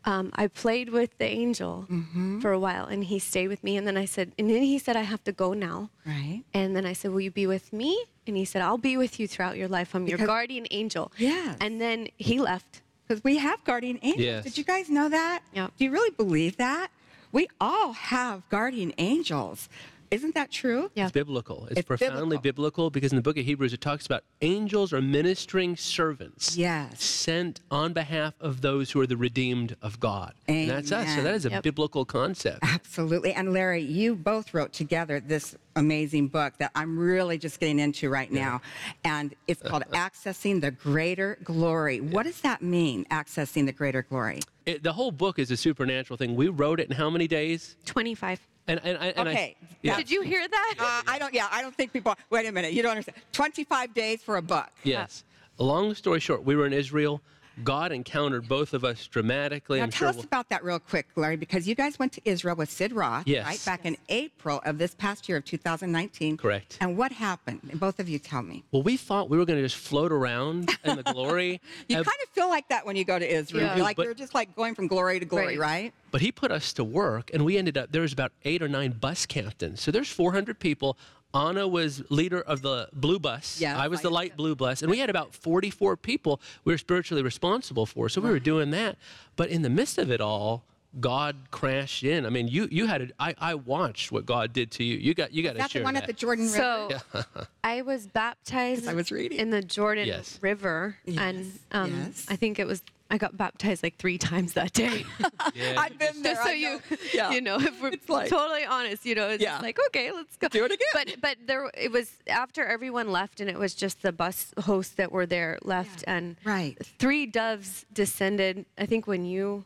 um, 0.06 0.30
I 0.36 0.45
played 0.48 0.89
with 0.89 1.18
the 1.18 1.25
angel 1.25 1.88
Mm-hmm. 1.89 2.39
for 2.42 2.51
a 2.51 2.60
while 2.60 2.86
and 2.86 3.04
he 3.06 3.18
stayed 3.18 3.48
with 3.48 3.63
me. 3.63 3.75
And 3.75 3.88
then 3.88 3.98
I 3.98 4.06
said, 4.06 4.33
and 4.38 4.48
then 4.50 4.62
he 4.62 4.77
said, 4.77 4.95
I 4.95 5.01
have 5.01 5.24
to 5.24 5.31
go 5.31 5.54
now. 5.54 5.89
Right. 6.06 6.44
And 6.54 6.75
then 6.75 6.86
I 6.86 6.94
said, 6.94 7.10
Will 7.12 7.22
you 7.22 7.31
be 7.31 7.48
with 7.48 7.74
me? 7.74 7.92
And 8.28 8.38
he 8.38 8.45
said, 8.45 8.62
I'll 8.62 8.78
be 8.78 8.98
with 8.98 9.19
you 9.19 9.28
throughout 9.28 9.57
your 9.57 9.68
life. 9.68 9.95
I'm 9.95 10.07
your 10.07 10.19
guardian 10.19 10.68
angel. 10.71 11.12
yeah 11.18 11.56
And 11.60 11.81
then 11.81 12.07
he 12.18 12.39
left. 12.39 12.81
Because 13.07 13.24
we 13.24 13.38
have 13.38 13.63
guardian 13.63 13.98
angels. 14.04 14.25
Yes. 14.25 14.44
Did 14.44 14.57
you 14.60 14.63
guys 14.63 14.89
know 14.89 15.10
that? 15.10 15.42
Yep. 15.54 15.71
Do 15.78 15.83
you 15.86 15.92
really 15.92 16.12
believe 16.12 16.57
that? 16.57 16.89
We 17.31 17.48
all 17.60 17.94
have 17.94 18.48
guardian 18.50 18.94
angels. 18.98 19.69
Isn't 20.16 20.34
that 20.36 20.50
true? 20.50 20.90
Yeah. 20.96 21.04
It's 21.04 21.12
biblical. 21.12 21.68
It's, 21.70 21.80
It's 21.80 21.88
profoundly 21.88 22.38
biblical. 22.38 22.90
because 22.90 23.12
in 23.12 23.18
the 23.18 23.22
book 23.22 23.38
of 23.38 23.44
Hebrews 23.44 23.74
it 23.74 23.82
talks 23.82 24.06
about 24.06 24.24
angels 24.42 24.94
are 24.94 25.02
ministering 25.02 25.76
servants 25.76 26.56
Yes. 26.56 27.04
sent 27.04 27.60
on 27.70 27.92
behalf 27.92 28.34
of 28.40 28.62
those 28.62 28.92
who 28.92 29.02
are 29.02 29.08
the 29.08 29.18
redeemed 29.18 29.76
of 29.82 30.00
God. 30.00 30.34
And 30.48 30.70
that's 30.70 30.94
us. 30.94 31.14
So 31.16 31.22
that 31.24 31.36
is 31.36 31.46
a 31.46 31.50
Yep. 31.50 31.64
biblical 31.64 32.06
concept. 32.06 32.60
Absolutely. 32.64 33.34
And 33.34 33.52
Larry, 33.52 33.82
you 33.82 34.16
both 34.16 34.54
wrote 34.54 34.72
together 34.72 35.20
this 35.20 35.54
amazing 35.76 36.30
book 36.30 36.54
that 36.60 36.72
I'm 36.76 36.98
really 36.98 37.38
just 37.38 37.60
getting 37.60 37.80
into 37.80 38.10
right 38.10 38.32
now. 38.32 38.62
And 39.04 39.36
it's 39.48 39.62
called 39.62 39.84
Accessing 39.92 40.62
the 40.62 40.72
Greater 40.72 41.38
Glory. 41.44 42.00
What 42.00 42.24
does 42.24 42.40
that 42.42 42.62
mean, 42.62 43.04
accessing 43.12 43.66
the 43.66 43.74
greater 43.74 44.02
glory? 44.02 44.40
It, 44.66 44.82
the 44.84 44.94
whole 44.94 45.12
book 45.12 45.38
is 45.40 45.52
a 45.52 45.58
supernatural 45.58 46.16
thing. 46.16 46.36
We 46.38 46.48
wrote 46.48 46.80
it 46.80 46.90
in 46.90 46.96
how 46.96 47.10
many 47.10 47.28
days? 47.28 47.76
25. 47.86 48.40
And, 48.68 48.80
and, 48.84 48.98
and 48.98 49.28
Okay. 49.28 49.56
I, 49.62 49.68
yeah. 49.82 49.98
Did 49.98 50.10
you 50.10 50.22
hear 50.22 50.48
that? 50.48 50.76
Uh, 50.80 51.12
I 51.12 51.20
don't, 51.20 51.34
yeah, 51.34 51.48
I 51.52 51.62
don't 51.62 51.76
think 51.76 51.94
people, 51.94 52.16
wait 52.30 52.48
a 52.48 52.52
minute, 52.52 52.74
you 52.74 52.82
don't 52.82 52.92
understand. 52.92 53.18
25 53.32 53.94
days 53.94 54.24
for 54.24 54.38
a 54.38 54.42
book. 54.42 54.70
Yes. 54.84 55.24
Long 55.58 55.94
story 55.94 56.20
short, 56.20 56.44
we 56.44 56.56
were 56.56 56.66
in 56.66 56.74
Israel. 56.74 57.22
God 57.63 57.92
encountered 57.92 58.48
both 58.48 58.74
of 58.74 58.84
us 58.84 59.07
dramatically. 59.07 59.80
Now 59.80 59.86
I'm 59.86 59.90
tell 59.90 60.00
sure 60.00 60.07
us 60.10 60.16
we'll- 60.16 60.25
about 60.25 60.50
that 60.50 60.63
real 60.63 60.80
quick, 60.80 61.07
Larry, 61.16 61.36
because 61.38 61.68
you 61.68 61.75
guys 61.75 61.98
went 61.98 62.12
to 62.13 62.22
Israel 62.25 62.56
with 62.56 62.69
Sid 62.69 62.92
Roth, 62.94 63.28
Yes. 63.28 63.46
right, 63.46 63.66
back 63.66 63.86
in 63.86 63.98
April 64.10 64.62
of 64.66 64.78
this 64.78 64.94
past 64.96 65.28
year 65.30 65.38
of 65.38 65.46
2019. 65.46 66.38
Correct. 66.38 66.78
And 66.81 66.98
what 66.98 67.12
happened? 67.12 67.62
Both 67.75 68.00
of 68.00 68.10
you 68.10 68.19
tell 68.19 68.42
me. 68.42 68.63
well, 68.72 68.84
we 68.84 68.98
thought 68.98 69.30
we 69.30 69.38
were 69.38 69.46
going 69.46 69.57
to 69.60 69.63
just 69.63 69.78
float 69.78 70.12
around 70.12 70.69
in 70.84 70.96
the 70.98 71.04
glory. 71.04 71.62
You 71.88 71.96
kind 71.98 72.07
of 72.07 72.30
feel 72.34 72.50
like 72.50 72.68
that 72.69 72.86
when 72.86 72.96
you 72.96 73.06
go 73.06 73.18
to 73.19 73.25
Israel. 73.34 73.63
Yeah. 73.66 73.75
You're 73.75 73.84
like 73.86 73.98
But- 73.98 74.06
you're 74.06 74.13
just 74.13 74.34
like 74.34 74.56
going 74.56 74.75
from 74.75 74.88
glory 74.88 75.19
to 75.19 75.25
glory, 75.25 75.57
Right. 75.57 75.84
right? 75.84 75.94
But 76.12 76.22
he 76.22 76.31
put 76.31 76.52
us 76.52 76.72
to 76.74 76.84
work, 76.84 77.30
and 77.34 77.44
we 77.46 77.57
ended 77.57 77.78
up, 77.78 77.92
there 77.92 78.02
was 78.02 78.13
about 78.13 78.31
eight 78.44 78.62
or 78.62 78.68
nine 78.69 78.92
bus 78.94 79.25
captains. 79.25 79.81
So 79.81 79.92
there's 79.92 80.10
400 80.10 80.60
people. 80.60 80.98
Ana 81.36 81.68
was 81.68 82.02
leader 82.10 82.40
of 82.42 82.62
the 82.62 82.88
blue 82.94 83.20
bus. 83.20 83.60
Yeah, 83.60 83.78
I 83.78 83.88
was 83.90 84.02
the 84.02 84.10
light 84.10 84.32
light 84.32 84.38
blue 84.38 84.56
bus. 84.56 84.82
And 84.82 84.90
we 84.90 85.00
had 85.00 85.10
about 85.10 85.36
44 85.36 85.98
people 85.98 86.40
we 86.64 86.74
were 86.74 86.78
spiritually 86.78 87.22
responsible 87.22 87.86
for. 87.86 88.08
So 88.10 88.22
we 88.22 88.30
were 88.30 88.40
doing 88.40 88.72
that. 88.72 88.96
But 89.36 89.50
in 89.50 89.62
the 89.62 89.70
midst 89.70 89.98
of 89.98 90.10
it 90.10 90.22
all, 90.22 90.64
God 90.98 91.36
crashed 91.52 92.06
in. 92.06 92.26
I 92.26 92.30
mean, 92.30 92.48
you 92.48 92.70
you 92.72 92.88
had 92.88 93.02
a, 93.02 93.08
I, 93.20 93.36
I 93.38 93.56
watched 93.56 94.14
what 94.14 94.26
God 94.26 94.54
did 94.54 94.72
to 94.72 94.84
you. 94.86 94.96
You 94.98 95.14
got 95.14 95.34
you 95.34 95.44
got 95.44 95.52
to 95.52 95.58
That's 95.58 95.74
share 95.74 95.82
the 95.82 95.84
one 95.84 95.96
that. 95.96 96.04
at 96.04 96.08
the 96.08 96.14
Jordan 96.14 96.46
River. 96.46 97.02
So 97.14 97.24
I 97.66 97.81
was 97.81 98.08
baptized 98.08 98.88
I 98.88 98.94
was 98.94 99.12
reading. 99.12 99.38
in 99.38 99.50
the 99.50 99.62
Jordan 99.62 100.08
Yes. 100.08 100.40
River, 100.42 100.96
and 101.06 101.52
um, 101.74 101.92
yes. 102.06 102.26
I 102.30 102.38
think 102.38 102.60
it 102.60 102.66
was 102.68 102.81
I 103.10 103.18
got 103.19 103.38
baptized 103.38 103.84
like 103.84 103.98
three 103.98 104.18
times 104.18 104.54
that 104.54 104.74
day. 104.74 105.06
Yeah. 105.54 105.75
I've 105.78 105.98
been 105.98 106.22
there. 106.24 106.34
Just 106.34 106.44
so 106.44 106.50
I 106.50 106.54
you, 106.54 106.81
yeah. 107.13 107.31
you 107.31 107.40
know, 107.40 107.57
if 107.60 107.81
we're 107.81 107.94
like- 108.10 108.30
totally 108.30 108.66
honest, 108.66 109.06
you 109.06 109.16
know, 109.16 109.30
it's 109.30 109.42
Yeah. 109.44 109.60
like 109.60 109.78
okay, 109.88 110.12
let's 110.12 110.36
go 110.38 110.48
Do 110.50 110.66
it 110.66 110.72
again. 110.72 110.88
But 110.94 111.16
but 111.21 111.38
there, 111.45 111.69
it 111.78 111.92
was 111.92 112.12
after 112.28 112.66
everyone 112.66 113.12
left, 113.12 113.40
and 113.40 113.50
it 113.50 113.57
was 113.57 113.74
just 113.76 114.02
the 114.02 114.12
bus 114.12 114.54
hosts 114.59 114.95
that 114.95 115.12
were 115.12 115.26
there 115.26 115.57
left, 115.64 116.04
and 116.07 116.35
Right. 116.44 116.78
three 117.00 117.26
doves 117.26 117.85
descended. 117.94 118.66
I 118.78 118.85
think 118.85 119.07
when 119.07 119.24
you. 119.24 119.66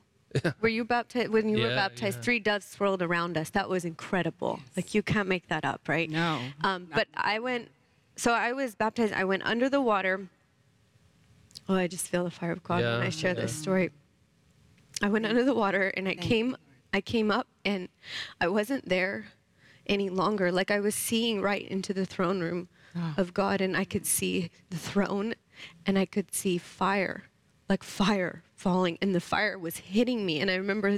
were 0.61 0.69
you 0.69 0.83
baptized 0.85 1.29
when 1.29 1.49
you 1.49 1.57
were 1.63 1.69
baptized? 1.75 2.17
yeah. 2.17 2.23
Three 2.23 2.39
doves 2.39 2.65
swirled 2.67 3.01
around 3.01 3.35
us. 3.37 3.49
That 3.51 3.67
was 3.69 3.83
incredible. 3.85 4.59
Like 4.77 4.93
you 4.93 5.01
can't 5.01 5.27
make 5.27 5.47
that 5.47 5.65
up, 5.65 5.81
right? 5.87 6.09
No, 6.09 6.39
Um, 6.61 6.87
but 6.93 7.07
I 7.15 7.39
went. 7.39 7.69
So 8.15 8.33
I 8.33 8.51
was 8.53 8.75
baptized. 8.75 9.13
I 9.13 9.23
went 9.23 9.43
under 9.43 9.69
the 9.69 9.81
water. 9.81 10.27
Oh, 11.67 11.75
I 11.75 11.87
just 11.87 12.07
feel 12.07 12.23
the 12.23 12.31
fire 12.31 12.51
of 12.51 12.63
God 12.63 12.81
when 12.81 13.01
I 13.01 13.09
share 13.09 13.33
this 13.33 13.53
story. 13.53 13.91
I 15.01 15.09
went 15.09 15.25
under 15.25 15.43
the 15.43 15.53
water 15.53 15.91
and 15.95 16.07
I 16.07 16.15
came 16.15 16.55
I 16.93 17.01
came 17.01 17.29
up 17.31 17.47
and 17.63 17.87
I 18.41 18.47
wasn't 18.47 18.89
there 18.89 19.27
any 19.85 20.09
longer. 20.09 20.51
Like 20.51 20.71
I 20.71 20.79
was 20.79 20.95
seeing 20.95 21.41
right 21.41 21.67
into 21.67 21.93
the 21.93 22.05
throne 22.05 22.39
room 22.39 22.69
ah. 22.95 23.13
of 23.17 23.33
God 23.33 23.61
and 23.61 23.77
I 23.77 23.85
could 23.85 24.05
see 24.05 24.49
the 24.69 24.77
throne 24.77 25.35
and 25.85 25.97
I 25.97 26.05
could 26.05 26.33
see 26.33 26.57
fire. 26.57 27.23
Like 27.67 27.83
fire 27.83 28.43
falling 28.55 28.97
and 29.01 29.13
the 29.13 29.19
fire 29.19 29.57
was 29.57 29.77
hitting 29.77 30.25
me 30.25 30.39
and 30.39 30.49
I 30.49 30.55
remember 30.55 30.97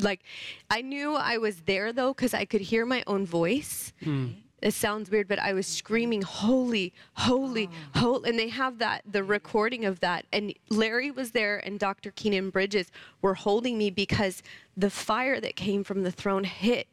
like 0.00 0.22
I 0.70 0.80
knew 0.80 1.14
I 1.14 1.38
was 1.38 1.62
there 1.62 1.92
though 1.92 2.14
cuz 2.14 2.32
I 2.32 2.44
could 2.44 2.62
hear 2.62 2.86
my 2.86 3.02
own 3.06 3.26
voice. 3.26 3.92
Hmm. 4.02 4.28
It 4.60 4.74
sounds 4.74 5.08
weird, 5.10 5.28
but 5.28 5.38
I 5.38 5.52
was 5.52 5.66
screaming, 5.66 6.22
"Holy, 6.22 6.92
holy, 7.14 7.70
holy!" 7.94 8.28
And 8.28 8.38
they 8.38 8.48
have 8.48 8.78
that, 8.78 9.02
the 9.10 9.22
recording 9.22 9.84
of 9.84 10.00
that. 10.00 10.26
And 10.32 10.52
Larry 10.68 11.10
was 11.10 11.30
there, 11.30 11.58
and 11.64 11.78
Dr. 11.78 12.10
Kynan 12.10 12.50
Bridges 12.50 12.90
were 13.22 13.34
holding 13.34 13.78
me 13.78 13.90
because 13.90 14.42
the 14.76 14.90
fire 14.90 15.40
that 15.40 15.54
came 15.54 15.84
from 15.84 16.02
the 16.02 16.10
throne 16.10 16.44
hit 16.44 16.88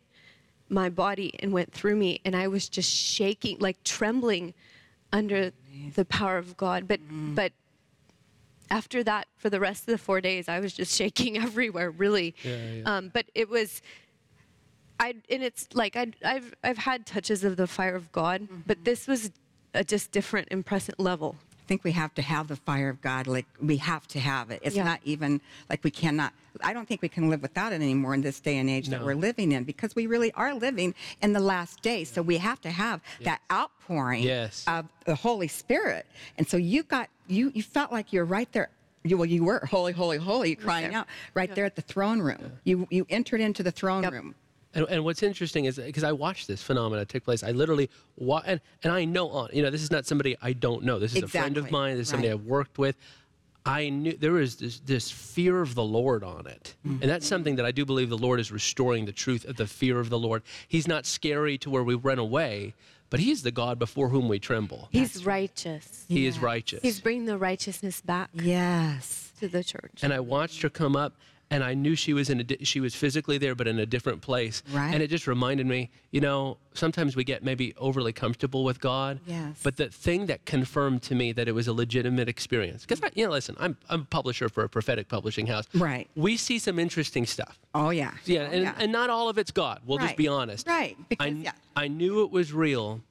my 0.69 0.89
body 0.89 1.33
and 1.39 1.51
went 1.51 1.71
through 1.71 1.95
me, 1.95 2.21
and 2.23 2.35
I 2.35 2.47
was 2.47 2.69
just 2.69 2.91
shaking, 2.91 3.57
like 3.59 3.83
trembling 3.83 4.53
under 5.11 5.51
the 5.95 6.05
power 6.05 6.37
of 6.37 6.57
God. 6.57 6.87
But, 6.87 6.99
but 7.09 7.51
after 8.69 9.03
that, 9.03 9.27
for 9.37 9.49
the 9.49 9.59
rest 9.59 9.81
of 9.83 9.91
the 9.91 9.97
four 9.97 10.21
days, 10.21 10.47
I 10.49 10.59
was 10.59 10.73
just 10.73 10.95
shaking 10.95 11.37
everywhere, 11.47 11.89
really. 11.89 12.35
Yeah, 12.43 12.55
yeah. 12.73 12.81
Um, 12.85 13.09
but 13.13 13.25
it 13.33 13.49
was. 13.49 13.81
I 14.99 15.15
and 15.29 15.43
it's 15.43 15.67
like 15.73 15.95
I 15.95 16.11
I've 16.23 16.53
I've 16.63 16.77
had 16.77 17.05
touches 17.05 17.43
of 17.43 17.57
the 17.57 17.67
fire 17.67 17.95
of 17.95 18.11
God, 18.11 18.47
but 18.65 18.77
mm-hmm. 18.77 18.83
this 18.83 19.07
was 19.07 19.31
a 19.73 19.83
just 19.83 20.11
different 20.11 20.47
impressive 20.51 20.95
level. 20.97 21.35
I 21.65 21.67
think 21.67 21.83
we 21.83 21.93
have 21.93 22.13
to 22.13 22.21
have 22.21 22.47
the 22.47 22.55
fire 22.55 22.89
of 22.89 23.01
God. 23.01 23.25
Like 23.27 23.47
we 23.59 23.77
have 23.77 24.07
to 24.09 24.19
have 24.19 24.51
it. 24.51 24.61
It's 24.63 24.75
Yeah. 24.75 24.83
not 24.83 24.99
even 25.03 25.41
like 25.69 25.83
we 25.83 25.89
cannot. 25.91 26.31
I 26.61 26.73
don't 26.73 26.87
think 26.87 27.01
we 27.01 27.09
can 27.09 27.29
live 27.29 27.41
without 27.41 27.73
it 27.73 27.81
anymore 27.81 28.13
in 28.13 28.21
this 28.21 28.39
day 28.39 28.57
and 28.59 28.69
age 28.69 28.87
that 28.89 29.03
we're 29.03 29.15
living 29.15 29.51
in 29.51 29.63
because 29.63 29.95
we 29.95 30.05
really 30.07 30.31
are 30.33 30.53
living 30.53 30.93
in 31.23 31.33
the 31.33 31.39
last 31.39 31.81
days. 31.81 32.09
So 32.09 32.21
we 32.21 32.37
have 32.37 32.61
to 32.61 32.69
have 32.69 33.01
that 33.23 33.41
outpouring 33.51 34.23
Yes. 34.23 34.63
of 34.67 34.85
the 35.05 35.15
Holy 35.15 35.47
Spirit. 35.47 36.05
And 36.37 36.47
so 36.47 36.55
you 36.55 36.83
got 36.83 37.09
you 37.27 37.51
you 37.55 37.63
felt 37.63 37.91
like 37.91 38.13
you're 38.13 38.25
right 38.25 38.51
there. 38.51 38.69
You, 39.03 39.17
well, 39.17 39.25
you 39.25 39.43
were 39.43 39.65
holy, 39.65 39.91
holy, 39.93 40.17
holy, 40.17 40.55
crying 40.55 40.91
there. 40.91 40.99
out 40.99 41.07
right 41.33 41.53
there 41.53 41.65
at 41.65 41.75
the 41.75 41.81
throne 41.81 42.21
room. 42.21 42.53
You 42.63 42.87
you 42.91 43.05
entered 43.09 43.41
into 43.41 43.63
the 43.63 43.71
throne 43.71 44.03
Yep. 44.03 44.13
room. 44.13 44.35
And, 44.75 44.85
and 44.89 45.03
what's 45.05 45.23
interesting 45.23 45.65
is 45.65 45.77
because 45.77 46.03
I 46.03 46.11
watched 46.11 46.47
this 46.47 46.61
phenomena 46.61 47.05
take 47.05 47.23
place, 47.23 47.43
I 47.43 47.51
literally 47.51 47.89
wa- 48.17 48.43
and 48.45 48.59
and 48.83 48.91
I 48.91 49.05
know 49.05 49.29
on 49.29 49.49
you 49.53 49.63
know 49.63 49.69
this 49.71 49.81
is 49.81 49.89
not 49.91 50.05
somebody 50.05 50.35
I 50.41 50.53
don't 50.53 50.83
know. 50.83 50.99
This 50.99 51.15
is 51.15 51.23
a 51.23 51.27
friend 51.27 51.57
of 51.57 51.71
mine. 51.71 51.95
This 51.95 52.07
is 52.07 52.09
somebody 52.09 52.27
Right. 52.29 52.35
I've 52.39 52.45
worked 52.45 52.77
with. 52.77 52.95
I 53.67 53.89
knew 53.89 54.15
there 54.15 54.33
was 54.33 54.57
this, 54.57 54.79
this 54.81 55.09
fear 55.09 55.59
of 55.63 55.73
the 55.73 55.83
Lord 55.83 56.23
on 56.23 56.45
it, 56.45 56.75
Mm-hmm. 56.85 57.01
and 57.01 57.09
that's 57.09 57.25
something 57.25 57.55
that 57.55 57.65
I 57.65 57.71
do 57.71 57.83
believe 57.83 58.09
the 58.09 58.17
Lord 58.17 58.39
is 58.39 58.51
restoring 58.51 59.05
the 59.05 59.11
truth 59.11 59.43
of 59.45 59.55
the 59.55 59.65
fear 59.65 59.99
of 59.99 60.11
the 60.11 60.19
Lord. 60.19 60.43
He's 60.67 60.87
not 60.87 61.07
scary 61.07 61.57
to 61.59 61.71
where 61.71 61.83
we 61.83 61.95
run 61.95 62.19
away, 62.19 62.75
but 63.09 63.19
He's 63.21 63.41
the 63.41 63.49
God 63.51 63.79
before 63.79 64.09
whom 64.09 64.27
we 64.27 64.37
tremble. 64.37 64.87
He's 64.91 65.25
righteous. 65.25 66.05
He 66.07 66.27
is 66.27 66.37
righteous. 66.37 66.81
He's 66.83 66.99
bringing 66.99 67.25
the 67.25 67.39
righteousness 67.39 68.01
back 68.01 68.29
Yes. 68.33 69.31
to 69.39 69.47
the 69.47 69.63
church. 69.63 70.03
and 70.03 70.13
I 70.13 70.19
watched 70.19 70.61
her 70.61 70.69
come 70.69 70.95
up, 70.95 71.13
and 71.51 71.63
I 71.63 71.73
knew 71.75 71.95
she 71.95 72.13
was 72.13 72.29
in 72.29 72.39
a 72.39 72.43
di- 72.43 72.63
she 72.65 72.79
was 72.79 72.95
physically 72.95 73.37
there, 73.37 73.53
but 73.55 73.67
in 73.67 73.77
a 73.79 73.85
different 73.85 74.21
place. 74.21 74.63
Right. 74.73 74.93
And 74.93 75.03
it 75.03 75.09
just 75.09 75.27
reminded 75.27 75.67
me, 75.67 75.91
you 76.11 76.19
know, 76.19 76.57
sometimes 76.73 77.15
we 77.15 77.23
get 77.23 77.43
maybe 77.43 77.73
overly 77.77 78.11
comfortable 78.13 78.63
with 78.63 78.79
God. 78.79 79.19
Yes. 79.27 79.59
But 79.63 79.77
the 79.77 79.89
thing 79.89 80.25
that 80.25 80.45
confirmed 80.45 81.03
to 81.03 81.15
me 81.15 81.31
that 81.33 81.47
it 81.47 81.51
was 81.53 81.67
a 81.67 81.73
legitimate 81.73 82.27
experience, 82.27 82.85
because 82.85 82.99
you 83.15 83.25
know, 83.25 83.31
listen, 83.31 83.55
I'm 83.59 83.77
I'm 83.89 84.01
a 84.01 84.05
publisher 84.05 84.49
for 84.49 84.63
a 84.63 84.69
prophetic 84.69 85.07
publishing 85.07 85.45
house. 85.47 85.65
Right. 85.73 86.09
We 86.15 86.35
see 86.37 86.57
some 86.57 86.79
interesting 86.79 87.25
stuff. 87.27 87.59
Oh 87.75 87.91
yeah. 87.91 88.13
Yeah, 88.25 88.47
Oh, 88.49 88.53
and, 88.53 88.73
and 88.77 88.91
not 88.91 89.09
all 89.11 89.29
of 89.29 89.37
it's 89.37 89.51
God. 89.51 89.81
We'll 89.85 89.99
just 89.99 90.17
be 90.17 90.27
honest. 90.27 90.67
Right, 90.67 90.97
because, 91.09 91.27
I, 91.27 91.29
yeah. 91.29 91.51
I 91.75 91.87
knew 91.87 92.23
it 92.23 92.31
was 92.31 92.53
real 92.53 93.01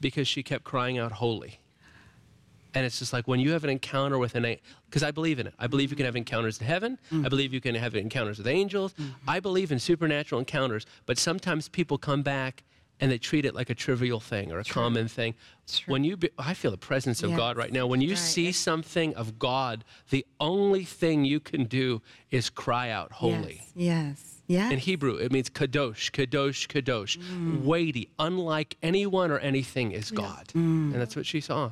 because 0.00 0.26
she 0.26 0.42
kept 0.42 0.64
crying 0.64 0.98
out 0.98 1.12
holy. 1.12 1.59
And 2.74 2.86
it's 2.86 2.98
just 2.98 3.12
like 3.12 3.26
when 3.26 3.40
you 3.40 3.52
have 3.52 3.64
an 3.64 3.70
encounter 3.70 4.18
with 4.18 4.34
an 4.34 4.44
angel, 4.44 4.62
because 4.86 5.02
I 5.02 5.10
believe 5.10 5.38
in 5.38 5.46
it. 5.46 5.54
I 5.58 5.66
believe 5.66 5.90
you 5.90 5.96
can 5.96 6.06
have 6.06 6.16
encounters 6.16 6.60
in 6.60 6.66
heaven. 6.66 6.98
Mm. 7.12 7.26
I 7.26 7.28
believe 7.28 7.52
you 7.52 7.60
can 7.60 7.74
have 7.74 7.94
encounters 7.94 8.38
with 8.38 8.46
angels. 8.46 8.92
Mm-hmm. 8.94 9.28
I 9.28 9.40
believe 9.40 9.72
in 9.72 9.78
supernatural 9.78 10.38
encounters, 10.38 10.86
but 11.06 11.18
sometimes 11.18 11.68
people 11.68 11.98
come 11.98 12.22
back 12.22 12.64
and 13.00 13.10
they 13.10 13.18
treat 13.18 13.44
it 13.44 13.54
like 13.54 13.70
a 13.70 13.74
trivial 13.74 14.20
thing 14.20 14.52
or 14.52 14.58
a 14.58 14.64
common 14.64 15.08
thing. 15.08 15.34
When 15.86 16.04
you, 16.04 16.16
be, 16.16 16.30
I 16.38 16.54
feel 16.54 16.70
the 16.70 16.76
presence 16.76 17.22
of 17.22 17.34
God 17.34 17.56
right 17.56 17.72
now. 17.72 17.86
When 17.86 18.00
you 18.00 18.10
right. 18.10 18.18
see 18.18 18.52
something 18.52 19.14
of 19.14 19.38
God, 19.38 19.84
the 20.10 20.26
only 20.38 20.84
thing 20.84 21.24
you 21.24 21.40
can 21.40 21.64
do 21.64 22.02
is 22.30 22.50
cry 22.50 22.90
out 22.90 23.12
holy. 23.12 23.62
Yes. 23.74 24.20
Yes. 24.20 24.36
Yes. 24.50 24.72
In 24.72 24.78
Hebrew, 24.80 25.14
it 25.14 25.30
means 25.30 25.48
kadosh, 25.48 26.10
kadosh, 26.10 26.66
kadosh. 26.66 27.16
Mm. 27.16 27.62
Weighty, 27.62 28.10
unlike 28.18 28.76
anyone 28.82 29.30
or 29.30 29.38
anything 29.38 29.92
is 29.92 30.10
God. 30.10 30.48
Mm. 30.48 30.92
And 30.92 30.94
that's 30.94 31.14
what 31.14 31.24
she 31.24 31.40
saw. 31.40 31.70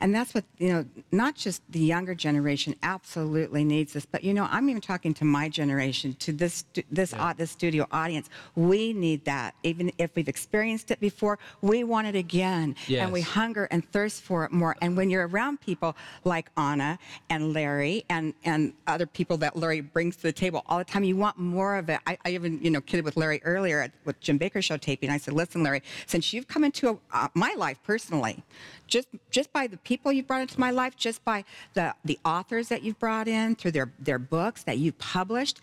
And 0.00 0.14
that's 0.14 0.32
what, 0.34 0.44
you 0.58 0.72
know, 0.72 0.84
not 1.12 1.34
just 1.34 1.62
the 1.70 1.78
younger 1.78 2.14
generation 2.14 2.74
absolutely 2.82 3.64
needs 3.64 3.92
this, 3.92 4.06
but, 4.06 4.24
you 4.24 4.32
know, 4.32 4.48
I'm 4.50 4.68
even 4.70 4.80
talking 4.80 5.12
to 5.14 5.24
my 5.24 5.48
generation, 5.48 6.14
to 6.20 6.32
this, 6.32 6.64
this, 6.90 7.12
au- 7.12 7.34
this 7.36 7.50
studio 7.50 7.86
audience. 7.92 8.30
We 8.56 8.92
need 8.92 9.24
that. 9.26 9.54
Even 9.62 9.92
if 9.98 10.14
we've 10.14 10.28
experienced 10.28 10.90
it 10.90 11.00
before, 11.00 11.38
we 11.60 11.84
want 11.84 12.06
it 12.06 12.14
again. 12.14 12.76
And 13.04 13.12
we 13.12 13.20
hunger 13.20 13.68
and 13.70 13.86
thirst 13.92 14.22
for 14.22 14.44
it 14.44 14.52
more. 14.52 14.74
And 14.80 14.96
when 14.96 15.10
you're 15.10 15.28
around 15.28 15.60
people 15.60 15.96
like 16.24 16.50
Ana 16.56 16.98
and 17.28 17.52
Larry 17.52 18.04
and, 18.08 18.32
and 18.44 18.72
other 18.86 19.06
people 19.06 19.36
that 19.38 19.56
Larry 19.56 19.82
brings 19.82 20.16
to 20.16 20.22
the 20.22 20.32
table 20.32 20.62
all 20.66 20.78
the 20.78 20.84
time, 20.84 21.04
you 21.04 21.16
want 21.16 21.38
more 21.38 21.76
of 21.76 21.90
it. 21.90 22.00
I, 22.06 22.16
I 22.24 22.30
even, 22.30 22.58
you 22.62 22.70
know, 22.70 22.80
kidded 22.80 23.04
with 23.04 23.16
Larry 23.16 23.42
earlier 23.44 23.82
at, 23.82 23.92
with 24.04 24.18
Jim 24.20 24.38
Bakker 24.38 24.62
show 24.62 24.76
taping. 24.76 25.10
I 25.10 25.18
said, 25.18 25.34
listen, 25.34 25.62
Larry, 25.62 25.82
since 26.06 26.32
you've 26.32 26.48
come 26.48 26.64
into 26.64 26.98
uh, 27.12 27.28
my 27.34 27.54
life 27.58 27.78
personally, 27.84 28.42
just 28.90 29.08
just 29.30 29.52
by 29.52 29.66
the 29.66 29.78
people 29.78 30.12
you've 30.12 30.26
brought 30.26 30.42
into 30.42 30.60
my 30.60 30.70
life, 30.70 30.96
just 30.96 31.24
by 31.24 31.44
the 31.74 31.94
the 32.04 32.18
authors 32.24 32.68
that 32.68 32.82
you've 32.82 32.98
brought 32.98 33.28
in 33.28 33.56
through 33.56 33.70
their 33.70 33.92
their 33.98 34.18
books 34.18 34.62
that 34.64 34.78
you've 34.78 34.98
published, 34.98 35.60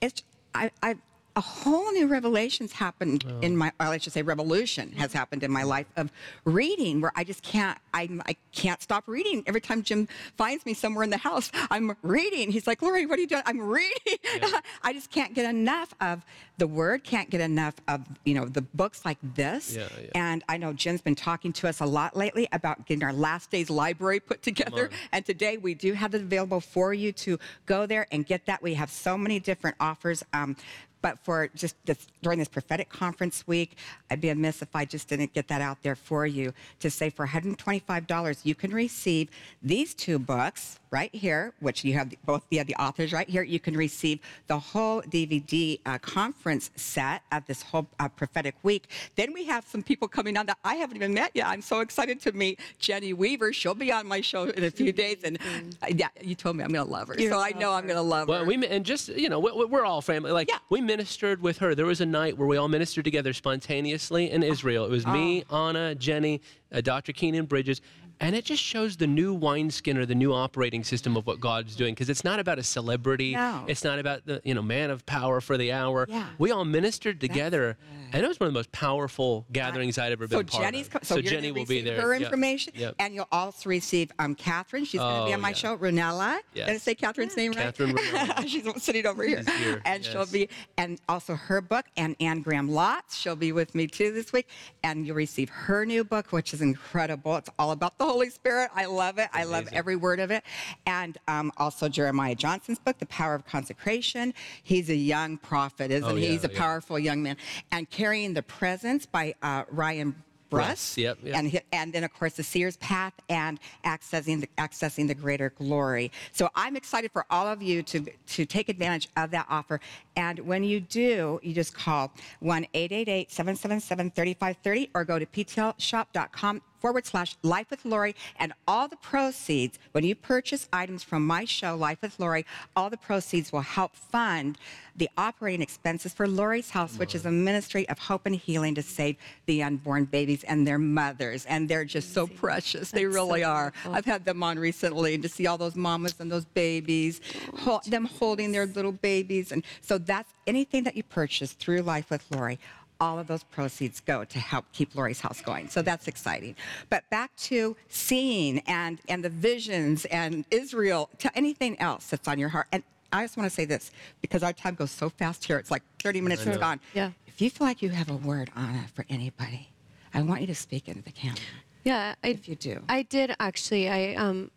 it's 0.00 0.22
I 0.54 0.70
I 0.82 0.96
a 1.36 1.40
whole 1.40 1.92
new 1.92 2.06
revelations 2.06 2.72
happened 2.72 3.24
in 3.42 3.54
my 3.56 3.70
or 3.78 3.88
let's 3.88 4.04
just 4.04 4.14
say 4.14 4.22
revolution 4.22 4.90
has 4.92 5.12
happened 5.12 5.42
in 5.42 5.50
my 5.50 5.62
life 5.62 5.86
of 5.96 6.10
reading 6.44 7.02
where 7.02 7.12
I 7.14 7.24
just 7.24 7.42
can't 7.42 7.78
I 7.92 8.08
I 8.26 8.36
can't 8.52 8.82
stop 8.82 9.06
reading. 9.06 9.44
Every 9.46 9.60
time 9.60 9.82
Jim 9.82 10.08
finds 10.36 10.64
me 10.64 10.72
somewhere 10.72 11.04
in 11.04 11.10
the 11.10 11.18
house, 11.18 11.52
I'm 11.70 11.94
reading. 12.02 12.50
He's 12.50 12.66
like, 12.66 12.80
Lori, 12.80 13.04
what 13.04 13.18
are 13.18 13.20
you 13.20 13.28
doing? 13.28 13.42
I'm 13.44 13.60
reading. 13.60 14.18
I 14.82 14.94
just 14.94 15.10
can't 15.10 15.34
get 15.34 15.48
enough 15.48 15.94
of 16.00 16.24
the 16.58 16.66
word, 16.66 17.04
can't 17.04 17.28
get 17.28 17.42
enough 17.42 17.74
of, 17.86 18.02
you 18.24 18.34
know, 18.34 18.46
the 18.46 18.62
books 18.62 19.04
like 19.04 19.18
this. 19.22 19.76
Yeah, 19.76 19.88
yeah. 20.00 20.08
And 20.14 20.42
I 20.48 20.56
know 20.56 20.72
Jim's 20.72 21.02
been 21.02 21.14
talking 21.14 21.52
to 21.54 21.68
us 21.68 21.80
a 21.80 21.86
lot 21.86 22.16
lately 22.16 22.48
about 22.52 22.86
getting 22.86 23.04
our 23.04 23.12
last 23.12 23.50
day's 23.50 23.68
library 23.68 24.20
put 24.20 24.42
together. 24.42 24.88
And 25.12 25.24
today 25.24 25.58
we 25.58 25.74
do 25.74 25.92
have 25.92 26.14
it 26.14 26.22
available 26.22 26.60
for 26.60 26.94
you 26.94 27.12
to 27.12 27.38
go 27.66 27.84
there 27.84 28.06
and 28.10 28.24
get 28.24 28.46
that. 28.46 28.62
We 28.62 28.74
have 28.74 28.90
so 28.90 29.18
many 29.18 29.38
different 29.38 29.76
offers. 29.80 30.24
Um, 30.32 30.56
but 31.02 31.18
for 31.18 31.48
just 31.54 31.76
this, 31.84 32.06
during 32.22 32.38
this 32.38 32.48
prophetic 32.48 32.88
conference 32.88 33.46
week, 33.46 33.76
I'd 34.10 34.20
be 34.20 34.28
amiss 34.28 34.62
if 34.62 34.74
I 34.74 34.84
just 34.84 35.08
didn't 35.08 35.32
get 35.32 35.48
that 35.48 35.60
out 35.60 35.82
there 35.82 35.96
for 35.96 36.26
you 36.26 36.52
to 36.80 36.90
say 36.90 37.10
for 37.10 37.26
$125, 37.26 38.40
you 38.44 38.54
can 38.54 38.72
receive 38.72 39.30
these 39.62 39.94
two 39.94 40.18
books 40.18 40.78
right 40.96 41.14
here, 41.14 41.52
which 41.60 41.84
you 41.84 41.92
have 41.92 42.08
both 42.24 42.42
you 42.50 42.56
have 42.58 42.66
the 42.66 42.74
authors 42.86 43.12
right 43.12 43.28
here. 43.28 43.42
You 43.42 43.60
can 43.66 43.76
receive 43.76 44.18
the 44.46 44.58
whole 44.58 45.02
DVD 45.02 45.78
uh, 45.84 45.98
conference 45.98 46.70
set 46.76 47.20
of 47.32 47.44
this 47.46 47.60
whole 47.62 47.86
uh, 48.00 48.08
prophetic 48.08 48.54
week. 48.62 48.84
Then 49.14 49.34
we 49.34 49.44
have 49.44 49.62
some 49.72 49.82
people 49.82 50.08
coming 50.08 50.34
on 50.38 50.46
that 50.46 50.56
I 50.64 50.76
haven't 50.76 50.96
even 50.96 51.12
met 51.12 51.32
yet. 51.34 51.46
I'm 51.48 51.60
so 51.60 51.80
excited 51.80 52.16
to 52.22 52.32
meet 52.32 52.60
Jenny 52.78 53.12
Weaver. 53.12 53.52
She'll 53.52 53.74
be 53.74 53.92
on 53.92 54.06
my 54.06 54.22
show 54.22 54.44
in 54.44 54.64
a 54.64 54.70
few 54.70 54.90
days, 55.04 55.18
and 55.22 55.38
uh, 55.82 55.88
yeah, 55.94 56.08
you 56.22 56.34
told 56.34 56.56
me 56.56 56.64
I'm 56.64 56.72
going 56.72 56.86
to 56.86 56.90
love 56.90 57.08
her, 57.08 57.14
You're 57.18 57.32
so 57.32 57.40
I 57.40 57.50
know 57.50 57.70
love 57.72 57.78
I'm 57.82 57.86
going 57.86 57.96
to 57.96 58.02
love 58.16 58.28
Well, 58.28 58.40
her. 58.40 58.44
we 58.46 58.66
and 58.66 58.82
just 58.86 59.08
you 59.08 59.28
know 59.28 59.38
we- 59.38 59.66
we're 59.66 59.84
all 59.84 60.00
family. 60.00 60.30
Like 60.32 60.48
Yeah. 60.50 60.58
we 60.70 60.80
ministered 60.80 61.42
with 61.42 61.58
her. 61.58 61.74
There 61.74 61.84
was 61.94 62.00
a 62.00 62.06
night 62.06 62.38
where 62.38 62.48
we 62.48 62.56
all 62.56 62.68
ministered 62.68 63.04
together 63.04 63.34
spontaneously 63.34 64.30
in 64.30 64.42
Israel. 64.42 64.86
It 64.86 64.90
was 64.90 65.06
me, 65.06 65.44
Oh. 65.50 65.56
Ana, 65.66 65.94
Jenny, 65.94 66.40
uh, 66.72 66.80
Dr. 66.80 67.12
Kynan 67.12 67.46
Bridges, 67.48 67.80
and 68.20 68.34
it 68.36 68.44
just 68.44 68.62
shows 68.62 68.96
the 68.96 69.06
new 69.06 69.34
wineskin 69.34 69.98
or 69.98 70.06
the 70.06 70.14
new 70.14 70.32
operating 70.32 70.84
system 70.84 71.16
of 71.16 71.26
what 71.26 71.40
God's 71.40 71.76
doing. 71.76 71.94
Because 71.94 72.08
it's 72.08 72.24
not 72.24 72.38
about 72.40 72.58
a 72.58 72.62
celebrity. 72.62 73.32
No. 73.34 73.64
It's 73.68 73.84
not 73.84 73.98
about 73.98 74.26
the 74.26 74.40
you 74.44 74.54
know 74.54 74.62
man 74.62 74.90
of 74.90 75.04
power 75.06 75.40
for 75.40 75.56
the 75.56 75.72
hour. 75.72 76.06
Yeah. 76.08 76.26
We 76.38 76.50
all 76.50 76.64
ministered 76.64 77.20
together, 77.20 77.76
and 78.12 78.24
it 78.24 78.28
was 78.28 78.40
one 78.40 78.46
of 78.48 78.52
the 78.54 78.58
most 78.58 78.72
powerful 78.72 79.46
gatherings 79.52 79.98
I'd 79.98 80.12
ever 80.12 80.26
so 80.28 80.38
been 80.38 80.46
part 80.46 80.62
Jenny's 80.64 80.86
of. 80.86 80.92
co- 80.92 80.98
so, 81.02 81.20
Jenny 81.20 81.52
will 81.52 81.66
be 81.66 81.80
there. 81.80 82.00
Her 82.00 82.14
information, 82.14 82.72
Yep. 82.76 82.94
and 82.98 83.14
you'll 83.14 83.28
also 83.32 83.68
receive 83.68 84.10
um, 84.18 84.34
Katherine. 84.34 84.84
She's 84.84 85.00
going 85.00 85.20
to 85.20 85.26
be 85.26 85.32
Oh, 85.32 85.34
on 85.34 85.40
my 85.40 85.48
yeah. 85.50 85.54
show. 85.54 85.76
Ruonala. 85.76 86.38
Yes. 86.54 86.66
Did 86.68 86.74
I 86.74 86.78
say 86.78 86.94
Katherine's 86.94 87.36
name 87.36 87.52
right? 87.52 87.74
Katherine. 87.76 87.96
She's 88.46 88.82
sitting 88.82 89.06
over 89.06 89.22
here. 89.24 89.42
Here, 89.58 89.82
And 89.84 90.04
she'll 90.04 90.26
be, 90.26 90.48
and 90.78 90.98
also 91.08 91.34
her 91.34 91.60
book, 91.60 91.84
and 91.96 92.16
Anne 92.20 92.40
Graham 92.42 92.68
Lotz. 92.70 93.14
She'll 93.14 93.36
be 93.36 93.52
with 93.52 93.74
me 93.74 93.86
too 93.86 94.12
this 94.12 94.32
week. 94.32 94.48
And 94.82 95.06
you'll 95.06 95.16
receive 95.16 95.48
her 95.50 95.84
new 95.84 96.04
book, 96.04 96.32
which 96.32 96.54
is 96.54 96.60
incredible. 96.62 97.36
It's 97.36 97.50
all 97.58 97.72
about 97.72 97.98
the 97.98 98.05
Holy 98.06 98.30
Spirit. 98.30 98.70
I 98.74 98.86
love 98.86 99.18
it. 99.18 99.28
I 99.32 99.44
love 99.44 99.68
every 99.72 99.96
word 99.96 100.20
of 100.20 100.30
it. 100.30 100.42
And 100.86 101.18
um, 101.28 101.52
also 101.56 101.88
Jeremiah 101.88 102.34
Johnson's 102.34 102.78
book, 102.78 102.98
The 102.98 103.06
Power 103.06 103.34
of 103.34 103.46
Consecration. 103.46 104.34
He's 104.62 104.90
a 104.90 104.94
young 104.96 105.38
prophet, 105.38 105.90
isn't 105.90 106.10
Oh, 106.10 106.14
he? 106.14 106.26
He's 106.28 106.44
a 106.44 106.52
yeah. 106.52 106.58
powerful 106.58 106.98
young 106.98 107.22
man. 107.22 107.36
And 107.72 107.88
Carrying 107.90 108.34
the 108.34 108.42
Presence 108.42 109.06
by 109.06 109.34
uh, 109.42 109.64
Ryan 109.70 110.12
Bruss. 110.48 110.48
Bruss, 110.48 110.96
yep, 110.96 111.18
yep. 111.24 111.34
And 111.34 111.60
and 111.72 111.92
then 111.92 112.04
of 112.04 112.14
course 112.14 112.34
the 112.34 112.44
seer's 112.44 112.76
path 112.76 113.12
and 113.28 113.58
accessing 113.84 114.40
the, 114.42 114.46
accessing 114.58 115.08
the 115.08 115.14
greater 115.14 115.50
glory 115.50 116.12
so 116.30 116.48
i'm 116.54 116.76
excited 116.76 117.10
for 117.10 117.26
all 117.30 117.48
of 117.48 117.60
you 117.62 117.82
to 117.82 118.06
to 118.28 118.46
take 118.46 118.68
advantage 118.68 119.08
of 119.16 119.32
that 119.32 119.44
offer 119.50 119.80
and 120.14 120.38
when 120.38 120.62
you 120.62 120.78
do 120.80 121.40
you 121.42 121.52
just 121.52 121.74
call 121.74 122.12
1-888-777-3530 122.44 124.90
or 124.94 125.04
go 125.04 125.18
to 125.18 125.26
ptlshop.com 125.26 126.62
forward 126.80 127.06
slash 127.06 127.36
life 127.42 127.70
with 127.70 127.84
lori 127.84 128.14
and 128.38 128.52
all 128.66 128.88
the 128.88 128.96
proceeds. 128.96 129.78
When 129.92 130.04
you 130.04 130.14
purchase 130.14 130.68
items 130.72 131.02
from 131.02 131.26
my 131.26 131.44
show 131.44 131.74
life 131.76 131.98
with 132.02 132.18
lori 132.18 132.44
all 132.74 132.90
the 132.90 132.96
proceeds 132.96 133.52
will 133.52 133.60
help 133.60 133.94
fund 133.94 134.58
the 134.96 135.10
operating 135.18 135.60
expenses 135.60 136.14
for 136.14 136.26
lori's 136.26 136.70
house 136.70 136.98
which 136.98 137.14
is 137.14 137.26
a 137.26 137.30
ministry 137.30 137.86
of 137.88 137.98
hope 137.98 138.24
and 138.24 138.34
healing 138.34 138.74
to 138.74 138.82
save 138.82 139.16
the 139.46 139.62
unborn 139.62 140.04
babies 140.04 140.42
and 140.44 140.66
their 140.66 140.78
mothers. 140.78 141.44
And 141.46 141.68
they're 141.68 141.84
just 141.84 142.12
so 142.14 142.26
precious. 142.26 142.90
They 142.90 143.04
That's 143.04 143.14
so 143.14 143.20
really 143.26 143.44
are. 143.44 143.70
powerful. 143.72 143.94
i've 143.94 144.04
had 144.04 144.24
them 144.24 144.42
on 144.42 144.58
recently 144.58 145.14
and 145.14 145.22
to 145.22 145.28
see 145.28 145.46
all 145.46 145.58
those 145.58 145.76
mamas 145.76 146.14
and 146.18 146.30
those 146.30 146.44
babies 146.44 147.20
hol- 147.58 147.82
them 147.86 148.04
holding 148.06 148.52
their 148.52 148.66
little 148.66 148.92
babies. 148.92 149.52
And 149.52 149.64
so 149.80 149.98
that's 149.98 150.32
anything 150.46 150.84
that 150.84 150.96
you 150.96 151.02
purchase 151.02 151.52
through 151.52 151.80
life 151.82 152.10
with 152.10 152.24
lori 152.30 152.58
all 153.00 153.18
of 153.18 153.26
those 153.26 153.44
proceeds 153.44 154.00
go 154.00 154.24
to 154.24 154.38
help 154.38 154.64
keep 154.72 154.94
Lori's 154.94 155.20
house 155.20 155.40
going. 155.40 155.68
So 155.68 155.82
that's 155.82 156.08
exciting. 156.08 156.56
But 156.88 157.08
back 157.10 157.34
to 157.36 157.76
seeing 157.88 158.60
and 158.66 158.98
and 159.08 159.24
the 159.24 159.28
visions 159.30 160.04
and 160.06 160.44
Israel 160.50 161.10
to 161.18 161.36
anything 161.36 161.78
else 161.80 162.08
that's 162.08 162.28
on 162.28 162.38
your 162.38 162.48
heart. 162.48 162.66
And 162.72 162.82
I 163.12 163.24
just 163.24 163.36
want 163.36 163.48
to 163.48 163.54
say 163.54 163.64
this 163.64 163.90
because 164.20 164.42
our 164.42 164.52
time 164.52 164.74
goes 164.74 164.90
so 164.90 165.08
fast 165.08 165.44
here. 165.44 165.58
It's 165.58 165.70
like 165.70 165.82
30 166.02 166.20
minutes 166.20 166.46
is 166.46 166.56
gone. 166.56 166.80
Yeah. 166.94 167.10
If 167.26 167.40
you 167.40 167.50
feel 167.50 167.66
like 167.66 167.82
you 167.82 167.90
have 167.90 168.10
a 168.10 168.16
word, 168.16 168.50
Ana, 168.56 168.86
for 168.94 169.04
anybody, 169.08 169.70
I 170.14 170.22
want 170.22 170.40
you 170.40 170.46
to 170.48 170.54
speak 170.54 170.88
into 170.88 171.02
the 171.02 171.12
camera. 171.12 171.38
Yeah, 171.84 172.14
I, 172.24 172.28
If 172.28 172.48
you 172.48 172.56
do. 172.56 172.82
I 172.88 173.02
did 173.02 173.34
actually. 173.38 173.88
I 173.88 174.14
um, 174.14 174.50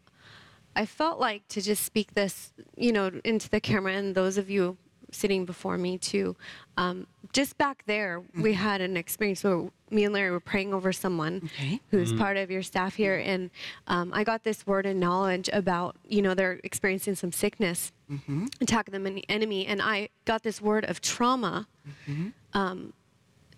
I 0.75 0.85
felt 0.85 1.19
like 1.19 1.47
to 1.49 1.61
just 1.61 1.83
speak 1.83 2.13
this, 2.13 2.53
you 2.75 2.91
know, 2.91 3.11
into 3.23 3.49
the 3.49 3.59
camera, 3.59 3.93
and 3.93 4.15
those 4.15 4.37
of 4.37 4.49
you 4.49 4.77
sitting 5.11 5.45
before 5.45 5.77
me 5.77 5.97
too. 5.97 6.35
Um, 6.77 7.07
just 7.33 7.57
back 7.57 7.83
there, 7.85 8.21
we 8.33 8.51
Mm-hmm. 8.51 8.61
had 8.61 8.81
an 8.81 8.95
experience 8.97 9.43
where 9.43 9.69
me 9.91 10.05
and 10.05 10.13
Larry 10.13 10.31
were 10.31 10.39
praying 10.39 10.73
over 10.73 10.91
someone 10.93 11.41
Okay. 11.45 11.79
who's 11.91 12.13
part 12.13 12.37
of 12.37 12.49
your 12.51 12.61
staff 12.63 12.95
here, 12.95 13.17
and 13.17 13.49
um, 13.87 14.11
I 14.13 14.23
got 14.23 14.43
this 14.43 14.65
word 14.65 14.85
and 14.85 14.99
knowledge 14.99 15.49
about, 15.51 15.95
you 16.07 16.21
know, 16.21 16.33
they're 16.33 16.59
experiencing 16.63 17.15
some 17.15 17.31
sickness, 17.31 17.91
Mm-hmm. 18.11 18.45
attack 18.61 18.89
them 18.91 19.05
an 19.05 19.19
enemy, 19.29 19.65
and 19.67 19.81
I 19.81 20.09
got 20.25 20.43
this 20.43 20.61
word 20.61 20.85
of 20.85 21.01
trauma, 21.01 21.67
Mm-hmm. 21.87 22.27
um, 22.53 22.93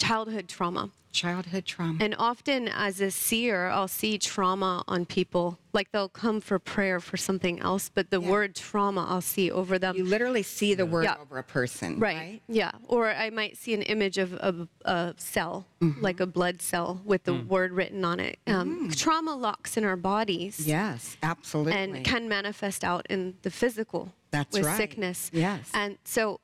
childhood 0.02 0.48
trauma. 0.48 0.90
Childhood 1.14 1.66
trauma. 1.66 1.98
And 2.02 2.16
often, 2.18 2.70
as 2.70 3.02
a 3.02 3.12
seer, 3.12 3.68
I'll 3.68 3.90
see 3.90 4.18
trauma 4.18 4.82
on 4.88 5.06
people. 5.06 5.60
Like 5.74 5.92
they'll 5.92 6.08
come 6.08 6.40
for 6.40 6.58
prayer 6.58 7.02
for 7.02 7.18
something 7.18 7.60
else, 7.60 7.90
but 7.94 8.10
the 8.12 8.22
Yeah. 8.22 8.30
word 8.30 8.56
trauma 8.56 9.06
I'll 9.10 9.20
see 9.22 9.52
over 9.52 9.78
them. 9.78 9.98
you 9.98 10.06
literally 10.06 10.42
see 10.44 10.74
the 10.74 10.86
word 10.86 11.04
Yeah. 11.04 11.18
over 11.22 11.38
a 11.38 11.44
person, 11.44 12.00
right. 12.00 12.16
right? 12.18 12.42
Yeah. 12.48 12.72
Or 12.88 13.10
I 13.10 13.30
might 13.30 13.58
see 13.58 13.74
an 13.74 13.82
image 13.82 14.18
of, 14.18 14.34
of 14.36 14.70
a 14.86 15.14
cell, 15.18 15.66
Mm-hmm. 15.82 16.02
like 16.02 16.22
a 16.22 16.26
blood 16.26 16.62
cell 16.62 17.02
with 17.04 17.24
the 17.26 17.34
word 17.34 17.74
written 17.74 18.06
on 18.06 18.20
it. 18.22 18.40
Um, 18.48 18.90
Trauma 18.92 19.36
locks 19.36 19.76
in 19.76 19.84
our 19.84 19.98
bodies. 19.98 20.60
Mm. 20.62 20.68
Yes, 20.68 21.18
absolutely. 21.22 21.74
And 21.74 22.06
can 22.06 22.30
manifest 22.30 22.84
out 22.86 23.06
in 23.10 23.36
the 23.42 23.52
physical 23.52 24.14
That's 24.32 24.54
with 24.56 24.66
right. 24.66 24.78
sickness. 24.78 25.30
Yes. 25.34 25.70
And 25.74 25.98
so 26.06 26.40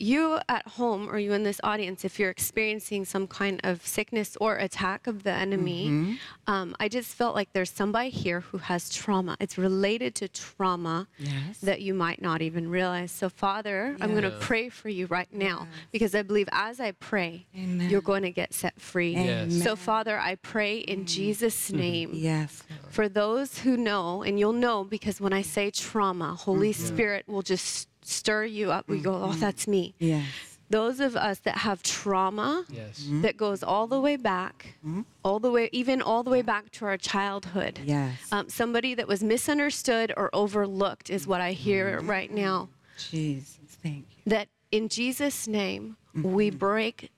you 0.00 0.38
at 0.48 0.66
home 0.66 1.08
or 1.10 1.18
you 1.18 1.32
in 1.32 1.42
this 1.42 1.60
audience, 1.64 2.04
if 2.04 2.18
you're 2.18 2.30
experiencing 2.30 3.04
some 3.04 3.26
kind 3.26 3.60
of 3.64 3.84
sickness 3.86 4.36
or 4.40 4.56
attack 4.56 5.06
of 5.06 5.22
the 5.24 5.32
enemy, 5.32 5.88
Mm-hmm. 5.88 6.14
um, 6.52 6.76
I 6.80 6.88
just 6.88 7.14
felt 7.14 7.34
like 7.34 7.52
there's 7.52 7.70
somebody 7.70 8.10
here 8.10 8.40
who 8.40 8.58
has 8.58 8.90
trauma. 8.94 9.36
It's 9.40 9.58
related 9.58 10.14
to 10.16 10.28
trauma 10.28 11.08
Yes. 11.18 11.58
that 11.62 11.80
you 11.82 11.94
might 11.94 12.22
not 12.22 12.42
even 12.42 12.70
realize. 12.70 13.10
So, 13.10 13.28
Father, 13.28 13.96
I'm 14.00 14.10
going 14.10 14.22
to 14.22 14.36
pray 14.38 14.68
for 14.68 14.88
you 14.88 15.06
right 15.06 15.32
now 15.32 15.66
because 15.92 16.14
I 16.14 16.22
believe 16.22 16.48
as 16.52 16.80
I 16.80 16.92
pray, 16.92 17.46
Amen. 17.56 17.90
you're 17.90 18.00
going 18.00 18.22
to 18.22 18.30
get 18.30 18.54
set 18.54 18.80
free. 18.80 19.14
Yes. 19.14 19.62
So, 19.62 19.76
Father, 19.76 20.18
I 20.18 20.36
pray 20.36 20.78
in 20.78 21.06
Jesus' 21.06 21.72
name 21.72 22.10
yes. 22.14 22.62
for 22.90 23.08
those 23.08 23.58
who 23.58 23.76
know, 23.76 24.22
and 24.22 24.38
you'll 24.38 24.52
know 24.52 24.84
because 24.84 25.20
when 25.20 25.32
I 25.32 25.42
say 25.42 25.70
trauma, 25.70 26.34
Holy 26.34 26.72
Spirit 26.72 27.24
will 27.28 27.42
just 27.42 27.88
stir 28.08 28.44
you 28.44 28.70
up. 28.72 28.88
We 28.88 29.00
go, 29.00 29.14
oh, 29.14 29.28
mm-hmm. 29.28 29.40
that's 29.40 29.66
me. 29.68 29.94
Yes. 29.98 30.24
Those 30.70 31.00
of 31.00 31.16
us 31.16 31.38
that 31.40 31.58
have 31.58 31.82
trauma 31.82 32.64
Yes. 32.68 33.00
Mm-hmm. 33.00 33.22
that 33.22 33.36
goes 33.38 33.62
all 33.62 33.86
the 33.86 34.00
way 34.00 34.16
back, 34.16 34.74
mm-hmm. 34.86 35.00
all 35.24 35.38
the 35.38 35.50
way, 35.50 35.70
even 35.72 36.02
all 36.02 36.22
the 36.22 36.30
way 36.30 36.42
back 36.42 36.70
to 36.72 36.84
our 36.84 36.98
childhood. 36.98 37.80
Yes. 37.84 38.14
Um, 38.30 38.48
somebody 38.50 38.94
that 38.94 39.08
was 39.08 39.22
misunderstood 39.22 40.12
or 40.16 40.28
overlooked 40.34 41.08
is 41.08 41.26
what 41.26 41.40
I 41.40 41.52
hear 41.52 42.00
right 42.02 42.30
now. 42.30 42.68
Jesus, 42.98 43.56
thank 43.82 44.04
you. 44.10 44.22
That 44.26 44.48
in 44.70 44.88
Jesus' 44.88 45.46
name, 45.48 45.96
we 46.14 46.50
break 46.50 47.10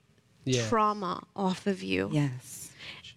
Yes. 0.44 0.68
trauma 0.68 1.24
off 1.36 1.66
of 1.66 1.82
you. 1.82 2.08
Yes. 2.12 2.69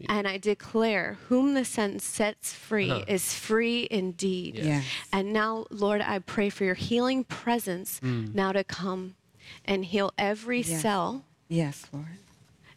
And 0.09 0.27
I 0.27 0.37
declare, 0.37 1.17
whom 1.29 1.53
the 1.53 1.65
Son 1.65 1.99
sets 1.99 2.53
free 2.53 2.89
Uh-huh. 2.91 3.05
is 3.07 3.33
free 3.33 3.87
indeed. 3.89 4.55
Yes. 4.55 4.65
Yes. 4.65 4.83
And 5.11 5.33
now, 5.33 5.65
Lord, 5.69 6.01
I 6.01 6.19
pray 6.19 6.49
for 6.49 6.63
your 6.65 6.75
healing 6.75 7.23
presence 7.23 7.99
Mm. 8.01 8.33
now 8.35 8.51
to 8.51 8.63
come 8.63 9.15
and 9.65 9.85
heal 9.85 10.11
every 10.17 10.61
Yes. 10.61 10.81
cell. 10.81 11.25
Yes, 11.47 11.85
Lord. 11.91 12.17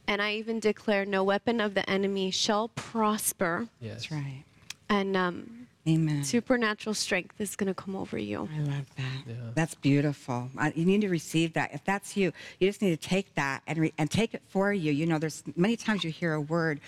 And 0.08 0.22
I 0.22 0.34
even 0.34 0.60
declare 0.60 1.04
no 1.04 1.24
weapon 1.24 1.60
of 1.60 1.74
the 1.74 1.88
enemy 1.90 2.30
shall 2.30 2.68
prosper. 2.68 3.68
Yes. 3.80 3.92
That's 3.92 4.10
right. 4.12 4.44
And 4.88 5.16
um, 5.16 5.66
Amen. 5.88 6.22
supernatural 6.22 6.94
strength 6.94 7.40
is 7.40 7.56
going 7.56 7.66
to 7.66 7.74
come 7.74 7.96
over 7.96 8.16
you. 8.16 8.48
I 8.54 8.58
love 8.60 8.86
that. 8.96 9.22
Yeah. 9.26 9.34
That's 9.54 9.74
beautiful. 9.74 10.48
I, 10.56 10.72
you 10.76 10.84
need 10.84 11.00
to 11.00 11.08
receive 11.08 11.54
that. 11.54 11.74
If 11.74 11.82
that's 11.84 12.16
you, 12.16 12.32
you 12.60 12.68
just 12.68 12.82
need 12.82 12.90
to 13.00 13.08
take 13.08 13.34
that 13.34 13.62
and 13.66 13.78
re, 13.78 13.92
and 13.98 14.08
take 14.08 14.32
it 14.34 14.42
for 14.48 14.72
you. 14.72 14.92
You 14.92 15.06
know, 15.06 15.18
there's 15.18 15.42
many 15.56 15.76
times 15.76 16.04
you 16.04 16.10
hear 16.10 16.34
a 16.34 16.40
word 16.40 16.80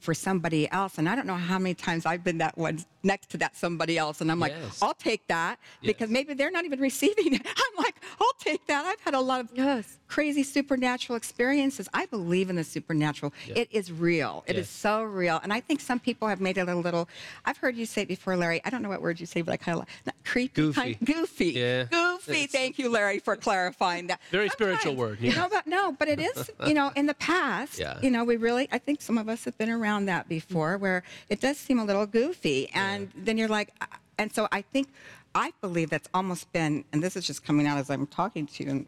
for 0.00 0.14
somebody 0.14 0.70
else, 0.70 0.98
and 0.98 1.08
I 1.08 1.16
don't 1.16 1.26
know 1.26 1.34
how 1.34 1.58
many 1.58 1.74
times 1.74 2.06
I've 2.06 2.22
been 2.22 2.38
that 2.38 2.56
one 2.56 2.84
next 3.02 3.30
to 3.30 3.36
that 3.38 3.56
somebody 3.56 3.98
else, 3.98 4.20
and 4.20 4.30
I'm 4.30 4.38
like, 4.38 4.52
Yes. 4.52 4.78
I'll 4.82 4.94
take 4.94 5.26
that 5.28 5.58
because 5.82 6.08
Yes. 6.08 6.10
maybe 6.10 6.34
they're 6.34 6.50
not 6.52 6.64
even 6.64 6.78
receiving 6.90 7.34
it. 7.34 7.42
I'm 7.46 7.84
like, 7.84 7.96
I'll 8.20 8.32
take 8.38 8.66
that. 8.68 8.84
I've 8.84 9.00
had 9.00 9.14
a 9.14 9.20
lot 9.20 9.40
of 9.40 9.48
Yes. 9.54 9.98
Crazy 10.12 10.42
supernatural 10.42 11.16
experiences. 11.16 11.88
I 11.94 12.04
believe 12.04 12.50
in 12.50 12.56
the 12.56 12.64
supernatural. 12.64 13.32
Yeah. 13.46 13.60
It 13.60 13.68
is 13.72 13.90
real. 13.90 14.44
It 14.46 14.56
is 14.56 14.66
Yes. 14.66 14.68
so 14.68 15.02
real. 15.04 15.40
And 15.42 15.50
I 15.54 15.60
think 15.60 15.80
some 15.80 15.98
people 15.98 16.28
have 16.28 16.38
made 16.38 16.58
it 16.58 16.68
a 16.68 16.74
little, 16.74 17.08
I've 17.46 17.56
heard 17.56 17.76
you 17.76 17.86
say 17.86 18.02
it 18.02 18.08
before, 18.08 18.36
Larry. 18.36 18.60
I 18.66 18.68
don't 18.68 18.82
know 18.82 18.90
what 18.90 19.00
word 19.00 19.18
you 19.20 19.24
say, 19.26 19.40
but 19.40 19.52
I 19.52 19.56
kind 19.56 19.74
of 19.76 19.78
like 19.80 19.88
not 20.04 20.14
creepy. 20.26 20.52
Goofy. 20.60 20.80
Kind, 20.80 20.96
goofy. 21.06 21.46
Yeah. 21.52 21.84
Goofy. 21.84 22.32
It's- 22.32 22.50
Thank 22.52 22.78
you, 22.78 22.90
Larry, 22.90 23.20
for 23.20 23.36
clarifying 23.36 24.08
that. 24.08 24.20
Very 24.30 24.50
spiritual 24.50 24.96
word, 24.96 25.16
yeah. 25.18 25.32
No, 25.34 25.48
but 25.48 25.66
no, 25.66 25.92
but 25.92 26.08
it 26.08 26.20
is, 26.20 26.50
you 26.66 26.74
know, 26.74 26.92
in 26.94 27.06
the 27.06 27.14
past, 27.14 27.78
Yeah. 27.84 27.98
you 28.02 28.10
know, 28.10 28.22
we 28.24 28.36
really, 28.36 28.68
I 28.70 28.76
think 28.76 29.00
some 29.00 29.16
of 29.16 29.30
us 29.30 29.46
have 29.46 29.56
been 29.56 29.70
around 29.70 30.04
that 30.06 30.28
before 30.28 30.76
where 30.76 31.04
it 31.30 31.40
does 31.40 31.56
seem 31.56 31.78
a 31.78 31.84
little 31.86 32.04
goofy. 32.04 32.68
And 32.74 33.10
then 33.16 33.38
you're 33.38 33.48
like, 33.48 33.70
uh, 33.80 33.86
and 34.18 34.30
so 34.30 34.46
I 34.52 34.60
think, 34.60 34.88
I 35.34 35.54
believe 35.62 35.88
that's 35.88 36.10
almost 36.12 36.52
been, 36.52 36.84
and 36.92 37.02
this 37.02 37.16
is 37.16 37.26
just 37.26 37.42
coming 37.46 37.66
out 37.66 37.78
as 37.78 37.88
I'm 37.88 38.06
talking 38.06 38.46
to 38.46 38.64
you 38.64 38.70
and 38.70 38.86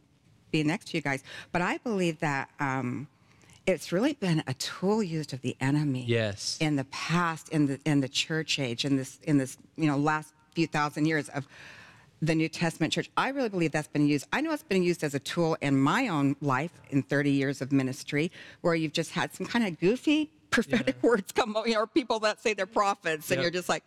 being 0.55 0.69
next 0.69 0.87
to 0.87 0.97
you 0.97 1.01
guys, 1.01 1.25
but 1.51 1.61
I 1.61 1.79
believe 1.79 2.21
that 2.21 2.49
um, 2.61 3.09
it's 3.67 3.90
really 3.90 4.12
been 4.12 4.40
a 4.47 4.55
tool 4.55 5.03
used 5.03 5.33
of 5.33 5.40
the 5.43 5.57
enemy 5.61 6.05
Yes. 6.07 6.57
in 6.61 6.77
the 6.77 6.85
past, 6.85 7.49
in 7.49 7.67
the 7.67 7.81
in 7.85 8.01
the 8.01 8.09
church 8.09 8.61
age, 8.61 8.85
in 8.85 8.97
this 8.97 9.19
in 9.25 9.37
this 9.38 9.57
you 9.77 9.88
know 9.88 9.97
last 9.97 10.33
few 10.55 10.69
thousand 10.69 11.07
years 11.07 11.29
of 11.31 11.49
the 12.23 12.37
New 12.37 12.49
Testament 12.49 12.93
church. 12.93 13.11
I 13.17 13.31
really 13.31 13.49
believe 13.49 13.73
that's 13.73 13.88
been 13.88 14.07
used. 14.07 14.27
I 14.33 14.40
know 14.43 14.53
it's 14.53 14.62
been 14.62 14.85
used 14.85 15.03
as 15.03 15.12
a 15.12 15.19
tool 15.19 15.57
in 15.61 15.77
my 15.77 16.07
own 16.07 16.37
life 16.40 16.71
in 16.90 17.03
30 17.03 17.33
years 17.33 17.61
of 17.61 17.73
ministry, 17.73 18.31
where 18.61 18.77
you've 18.77 18.93
just 18.93 19.11
had 19.11 19.35
some 19.35 19.47
kind 19.47 19.67
of 19.67 19.81
goofy 19.81 20.31
prophetic 20.55 21.03
words 21.03 21.33
come, 21.33 21.57
you 21.67 21.75
know, 21.75 21.81
or 21.81 21.87
people 21.87 22.21
that 22.21 22.40
say 22.40 22.55
they're 22.55 22.67
prophets, 22.67 23.31
and 23.31 23.38
Yep. 23.38 23.43
you're 23.43 23.51
just 23.51 23.69
like, 23.69 23.85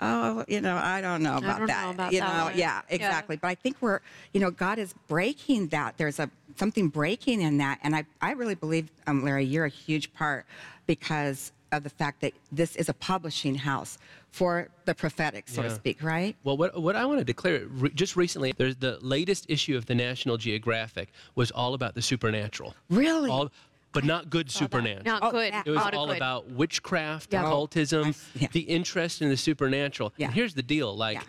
oh, 0.00 0.44
you 0.48 0.60
know, 0.60 0.76
I 0.76 1.00
don't 1.00 1.22
know 1.22 1.38
about 1.38 1.58
don't 1.58 1.60
know 1.60 1.66
that. 1.66 1.94
about 1.94 2.12
you 2.12 2.20
that 2.20 2.36
know, 2.36 2.44
one. 2.44 2.58
yeah, 2.58 2.82
Yeah. 2.88 2.94
exactly. 2.94 3.36
But 3.36 3.48
I 3.48 3.54
think 3.54 3.76
we're, 3.80 4.00
you 4.32 4.40
know, 4.40 4.50
God 4.50 4.78
is 4.78 4.94
breaking 5.08 5.68
that. 5.68 5.96
There's 5.98 6.18
a 6.18 6.30
something 6.56 6.88
breaking 6.88 7.40
in 7.40 7.58
that, 7.58 7.78
and 7.82 7.94
I, 7.94 8.04
I 8.20 8.32
really 8.32 8.56
believe, 8.56 8.90
um, 9.06 9.22
Larry, 9.22 9.44
you're 9.44 9.64
a 9.64 9.68
huge 9.70 10.12
part 10.14 10.44
because 10.86 11.52
of 11.70 11.82
the 11.84 11.90
fact 11.90 12.22
that 12.22 12.32
this 12.50 12.74
is 12.76 12.88
a 12.88 12.94
publishing 12.94 13.54
house 13.54 13.98
for 14.30 14.68
the 14.86 14.94
prophetic, 14.94 15.48
so 15.48 15.62
to 15.62 15.70
speak, 15.70 16.02
right? 16.02 16.34
Well, 16.44 16.56
what, 16.56 16.80
what 16.80 16.96
I 16.96 17.04
want 17.06 17.18
to 17.18 17.24
declare 17.24 17.66
re- 17.68 17.90
just 17.90 18.16
recently, 18.16 18.52
there's 18.56 18.76
the 18.76 18.98
latest 19.02 19.46
issue 19.48 19.76
of 19.76 19.84
the 19.86 19.94
National 19.94 20.36
Geographic 20.38 21.10
was 21.34 21.50
all 21.50 21.74
about 21.74 21.94
the 21.94 22.00
supernatural. 22.02 22.74
Really? 22.88 23.30
All, 23.30 23.50
but 23.92 24.04
not 24.04 24.30
good 24.30 24.50
supernatural. 24.50 25.04
Not 25.04 25.22
Oh, 25.24 25.30
good. 25.30 25.52
It 25.54 25.70
was 25.70 25.76
not 25.76 25.94
all 25.94 26.06
good. 26.08 26.16
about 26.16 26.50
witchcraft, 26.50 27.32
Yeah. 27.32 27.44
Oh, 27.44 27.46
occultism, 27.48 28.14
yeah. 28.34 28.48
the 28.52 28.60
interest 28.60 29.22
in 29.22 29.28
the 29.28 29.36
supernatural. 29.36 30.12
Yeah. 30.16 30.26
And 30.26 30.34
here's 30.34 30.54
the 30.54 30.62
deal 30.62 30.96
like, 30.96 31.16
Yeah. 31.16 31.22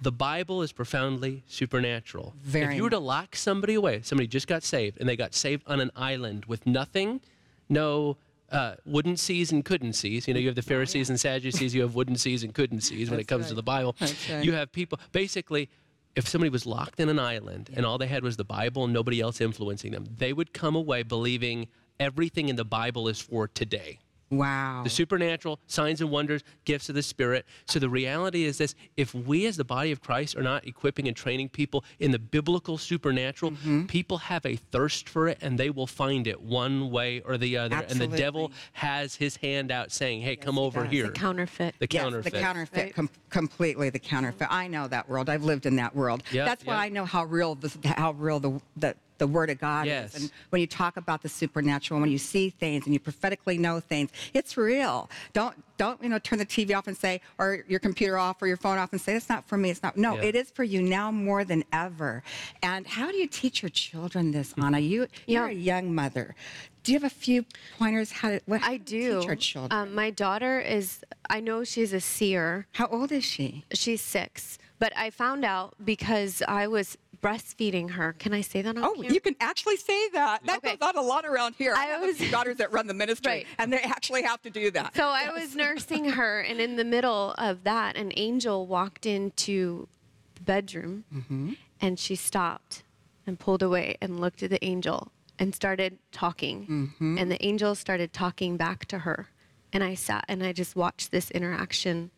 the 0.00 0.12
Bible 0.12 0.62
is 0.62 0.72
profoundly 0.72 1.44
supernatural. 1.46 2.34
Very 2.42 2.72
if 2.72 2.76
you 2.76 2.82
were 2.84 2.90
to 2.90 2.98
lock 2.98 3.36
somebody 3.36 3.74
away, 3.74 4.00
somebody 4.02 4.26
just 4.26 4.46
got 4.46 4.62
saved, 4.62 4.98
and 5.00 5.08
they 5.08 5.16
got 5.16 5.34
saved 5.34 5.62
on 5.66 5.80
an 5.80 5.90
island 5.94 6.46
with 6.46 6.66
nothing, 6.66 7.20
no 7.68 8.16
uh, 8.50 8.74
wouldn't 8.84 9.18
sees 9.18 9.50
and 9.50 9.64
couldn't 9.64 9.94
sees. 9.94 10.28
You 10.28 10.34
know, 10.34 10.40
you 10.40 10.46
have 10.46 10.56
the 10.56 10.60
Pharisees 10.62 11.08
and 11.08 11.18
Sadducees, 11.18 11.74
you 11.74 11.80
have 11.82 11.94
wouldn't 11.94 12.20
sees 12.20 12.42
and 12.42 12.52
couldn't 12.54 12.80
sees 12.82 13.08
when 13.08 13.18
it 13.18 13.26
That's 13.26 13.28
comes 13.28 13.48
to 13.48 13.54
the 13.54 13.62
Bible. 13.62 13.96
Right. 13.98 14.44
You 14.44 14.52
have 14.52 14.70
people, 14.72 14.98
basically, 15.12 15.70
if 16.16 16.28
somebody 16.28 16.50
was 16.50 16.66
locked 16.66 17.00
in 17.00 17.08
an 17.08 17.18
island 17.18 17.70
and 17.74 17.86
all 17.86 17.96
they 17.96 18.06
had 18.08 18.22
was 18.22 18.36
the 18.36 18.44
Bible 18.44 18.84
and 18.84 18.92
nobody 18.92 19.22
else 19.22 19.40
influencing 19.40 19.92
them, 19.92 20.04
they 20.18 20.34
would 20.34 20.52
come 20.52 20.76
away 20.76 21.02
believing 21.02 21.68
everything 22.00 22.48
in 22.48 22.56
the 22.56 22.64
Bible 22.64 23.08
is 23.08 23.20
for 23.20 23.48
today 23.48 23.98
Wow. 24.30 24.80
the 24.82 24.88
supernatural, 24.88 25.60
signs 25.66 26.00
and 26.00 26.10
wonders, 26.10 26.42
gifts 26.64 26.88
of 26.88 26.94
the 26.94 27.02
Spirit. 27.02 27.44
So 27.66 27.78
the 27.78 27.90
reality 27.90 28.44
is 28.44 28.56
this 28.56 28.74
if 28.96 29.14
we 29.14 29.44
as 29.44 29.58
the 29.58 29.64
body 29.64 29.92
of 29.92 30.00
Christ 30.00 30.36
are 30.36 30.42
not 30.42 30.66
equipping 30.66 31.06
and 31.06 31.14
training 31.14 31.50
people 31.50 31.84
in 32.00 32.12
the 32.12 32.18
biblical 32.18 32.78
supernatural, 32.78 33.50
Mm-hmm. 33.52 33.84
people 33.88 34.16
have 34.16 34.46
a 34.46 34.56
thirst 34.56 35.06
for 35.10 35.28
it 35.28 35.36
and 35.42 35.58
they 35.58 35.68
will 35.68 35.86
find 35.86 36.26
it 36.26 36.40
one 36.40 36.90
way 36.90 37.20
or 37.20 37.36
the 37.36 37.58
other. 37.58 37.76
Absolutely. 37.76 38.04
And 38.06 38.12
the 38.14 38.16
devil 38.16 38.52
has 38.72 39.14
his 39.16 39.36
hand 39.36 39.70
out 39.70 39.92
saying, 39.92 40.22
hey, 40.22 40.36
come 40.36 40.58
over 40.58 40.84
does. 40.84 40.90
here. 40.90 41.06
The 41.08 41.12
counterfeit. 41.12 41.74
The 41.78 41.88
Yes, 41.90 42.02
counterfeit. 42.02 42.32
the 42.32 42.40
counterfeit, 42.40 42.84
Right. 42.84 42.94
com- 42.94 43.10
completely 43.28 43.90
the 43.90 43.98
counterfeit. 43.98 44.48
I 44.50 44.66
know 44.66 44.88
that 44.88 45.10
world. 45.10 45.28
I've 45.28 45.44
lived 45.44 45.66
in 45.66 45.76
that 45.76 45.94
world. 45.94 46.22
Yeah, 46.32 46.46
That's 46.46 46.64
why 46.64 46.76
yeah. 46.76 46.80
I 46.80 46.88
know 46.88 47.04
how 47.04 47.24
real 47.24 47.54
this, 47.54 47.76
how 47.84 48.12
real 48.12 48.40
the, 48.40 48.62
the 48.78 48.94
the 49.22 49.26
Word 49.28 49.50
of 49.50 49.58
God 49.60 49.86
Yes. 49.86 50.16
is. 50.16 50.22
And 50.22 50.32
when 50.50 50.60
you 50.60 50.66
talk 50.66 50.96
about 50.96 51.22
the 51.22 51.28
supernatural, 51.28 52.00
when 52.00 52.10
you 52.10 52.18
see 52.18 52.50
things 52.50 52.86
and 52.86 52.92
you 52.92 52.98
prophetically 52.98 53.56
know 53.56 53.78
things, 53.78 54.10
it's 54.34 54.56
real. 54.56 55.08
Don't 55.32 55.54
don't 55.78 56.02
you 56.02 56.08
know 56.08 56.18
turn 56.18 56.38
the 56.40 56.46
TV 56.46 56.76
off 56.76 56.86
and 56.88 56.96
say, 56.96 57.20
or 57.38 57.64
your 57.68 57.78
computer 57.80 58.18
off 58.18 58.40
or 58.42 58.46
your 58.48 58.56
phone 58.56 58.78
off 58.78 58.90
and 58.92 59.00
say, 59.00 59.14
it's 59.14 59.28
not 59.28 59.46
for 59.48 59.56
me. 59.56 59.70
It's 59.70 59.82
not. 59.82 59.96
No, 59.96 60.16
Yeah. 60.16 60.22
it 60.28 60.34
is 60.34 60.50
for 60.50 60.64
you 60.64 60.82
now 60.82 61.10
more 61.12 61.44
than 61.44 61.62
ever. 61.72 62.22
And 62.64 62.84
how 62.86 63.10
do 63.12 63.16
you 63.16 63.26
teach 63.28 63.62
your 63.62 63.68
children 63.70 64.32
this, 64.32 64.54
Ana? 64.58 64.80
You 64.80 65.06
you're 65.28 65.46
Yeah. 65.48 65.50
a 65.50 65.52
young 65.52 65.94
mother. 65.94 66.34
Do 66.82 66.90
you 66.92 66.98
have 66.98 67.04
a 67.10 67.14
few 67.14 67.44
pointers 67.78 68.10
how 68.10 68.30
to 68.30 68.40
what, 68.46 68.60
I 68.60 68.64
how 68.64 68.72
to 68.72 68.78
do. 68.78 69.20
teach 69.20 69.28
our 69.28 69.36
children? 69.36 69.80
Um, 69.88 69.94
my 69.94 70.10
daughter 70.10 70.58
is, 70.60 71.04
I 71.30 71.38
know 71.38 71.62
she's 71.62 71.92
a 71.92 72.00
seer. 72.00 72.66
how 72.72 72.86
old 72.88 73.12
is 73.12 73.22
she? 73.24 73.64
She's 73.72 74.02
six. 74.02 74.58
But 74.80 74.92
I 74.96 75.10
found 75.10 75.44
out 75.44 75.74
because 75.84 76.42
I 76.48 76.66
was 76.66 76.98
breastfeeding 77.22 77.90
her. 77.92 78.12
Can 78.14 78.34
I 78.34 78.40
say 78.40 78.62
that 78.62 78.76
on 78.76 78.84
Oh, 78.84 79.00
you 79.02 79.20
can 79.20 79.36
actually 79.40 79.76
say 79.76 80.08
that. 80.10 80.44
That 80.44 80.58
Okay. 80.58 80.76
goes 80.76 80.88
on 80.88 80.96
a 80.96 81.02
lot 81.06 81.24
around 81.24 81.54
here. 81.56 81.72
I, 81.76 81.92
I 81.92 81.98
was- 81.98 82.18
daughters 82.30 82.56
that 82.58 82.72
run 82.72 82.86
the 82.88 82.94
ministry, 82.94 83.30
Right. 83.32 83.46
and 83.58 83.72
they 83.72 83.78
actually 83.78 84.22
have 84.22 84.42
to 84.42 84.50
do 84.50 84.70
that. 84.72 84.94
So 84.96 85.06
I 85.08 85.30
was 85.30 85.54
nursing 85.54 86.04
her, 86.10 86.40
and 86.40 86.60
in 86.60 86.76
the 86.76 86.84
middle 86.84 87.34
of 87.38 87.62
that, 87.64 87.96
an 87.96 88.12
angel 88.16 88.66
walked 88.66 89.06
into 89.06 89.88
the 90.34 90.42
bedroom, 90.42 91.04
Mm-hmm. 91.14 91.52
and 91.80 91.98
she 91.98 92.16
stopped 92.16 92.82
and 93.26 93.38
pulled 93.38 93.62
away 93.62 93.96
and 94.00 94.20
looked 94.20 94.42
at 94.42 94.50
the 94.50 94.62
angel 94.64 95.12
and 95.38 95.54
started 95.54 95.98
talking. 96.10 96.66
Mm-hmm. 96.66 97.18
And 97.18 97.30
the 97.30 97.42
angel 97.44 97.74
started 97.76 98.12
talking 98.12 98.56
back 98.56 98.84
to 98.86 99.00
her. 99.00 99.28
And 99.72 99.82
I 99.82 99.94
sat 99.94 100.24
and 100.28 100.42
I 100.42 100.52
just 100.52 100.76
watched 100.76 101.12
this 101.12 101.30
interaction 101.30 102.10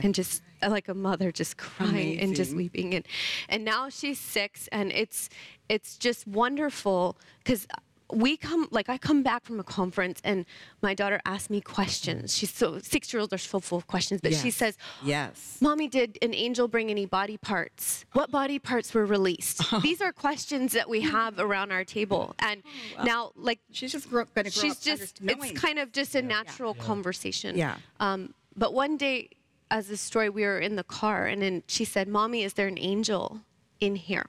and 0.00 0.14
just 0.14 0.42
like 0.66 0.88
a 0.88 0.94
mother 0.94 1.30
just 1.30 1.56
crying 1.56 2.18
and 2.18 2.34
just 2.34 2.54
weeping 2.54 2.94
and 2.94 3.06
and 3.48 3.64
now 3.64 3.88
she's 3.88 4.18
6 4.18 4.68
and 4.72 4.92
it's 4.92 5.28
it's 5.68 5.96
just 5.96 6.26
wonderful 6.26 7.16
cuz 7.44 7.66
we 8.12 8.36
come 8.36 8.68
like 8.70 8.88
I 8.88 8.96
come 8.98 9.22
back 9.22 9.44
from 9.44 9.60
a 9.60 9.64
conference 9.64 10.20
and 10.24 10.46
my 10.82 10.94
daughter 10.94 11.20
asks 11.26 11.50
me 11.50 11.60
questions. 11.60 12.36
She's 12.36 12.50
so 12.50 12.76
6-year-olds 12.76 13.32
are 13.32 13.38
so 13.38 13.60
full 13.60 13.78
of 13.78 13.86
questions, 13.86 14.20
but 14.22 14.34
she 14.34 14.50
says, 14.50 14.76
yes. 15.02 15.58
Mommy, 15.60 15.88
did 15.88 16.18
an 16.22 16.34
angel 16.34 16.68
bring 16.68 16.90
any 16.90 17.04
body 17.04 17.36
parts? 17.36 18.06
What 18.12 18.30
body 18.30 18.58
parts 18.58 18.94
were 18.94 19.04
released? 19.04 19.62
These 19.82 20.00
are 20.00 20.12
questions 20.12 20.72
that 20.72 20.88
we 20.88 21.02
have 21.02 21.38
around 21.38 21.70
our 21.70 21.84
table. 21.84 22.34
And 22.38 22.62
now, 23.04 23.32
like, 23.36 23.60
She's 23.72 23.92
just 23.92 24.08
grow, 24.08 24.24
going 24.24 24.46
to 24.46 24.52
grow 24.52 24.62
she's 24.62 24.72
up 24.72 24.82
just, 24.82 25.20
it's 25.22 25.60
kind 25.60 25.78
of 25.78 25.92
just 25.92 26.14
a 26.14 26.22
natural 26.22 26.74
conversation. 26.74 27.56
Yeah. 27.56 27.76
Um, 28.00 28.32
but 28.56 28.72
one 28.72 28.96
day, 28.96 29.28
as 29.70 29.90
a 29.90 29.96
story, 29.96 30.28
we 30.28 30.42
were 30.44 30.58
in 30.58 30.76
the 30.76 30.84
car 30.84 31.26
and 31.26 31.42
then 31.42 31.62
she 31.66 31.84
said, 31.84 32.08
Mommy, 32.08 32.42
is 32.42 32.54
there 32.54 32.66
an 32.68 32.78
angel 32.78 33.40
in 33.80 33.96
here? 33.96 34.26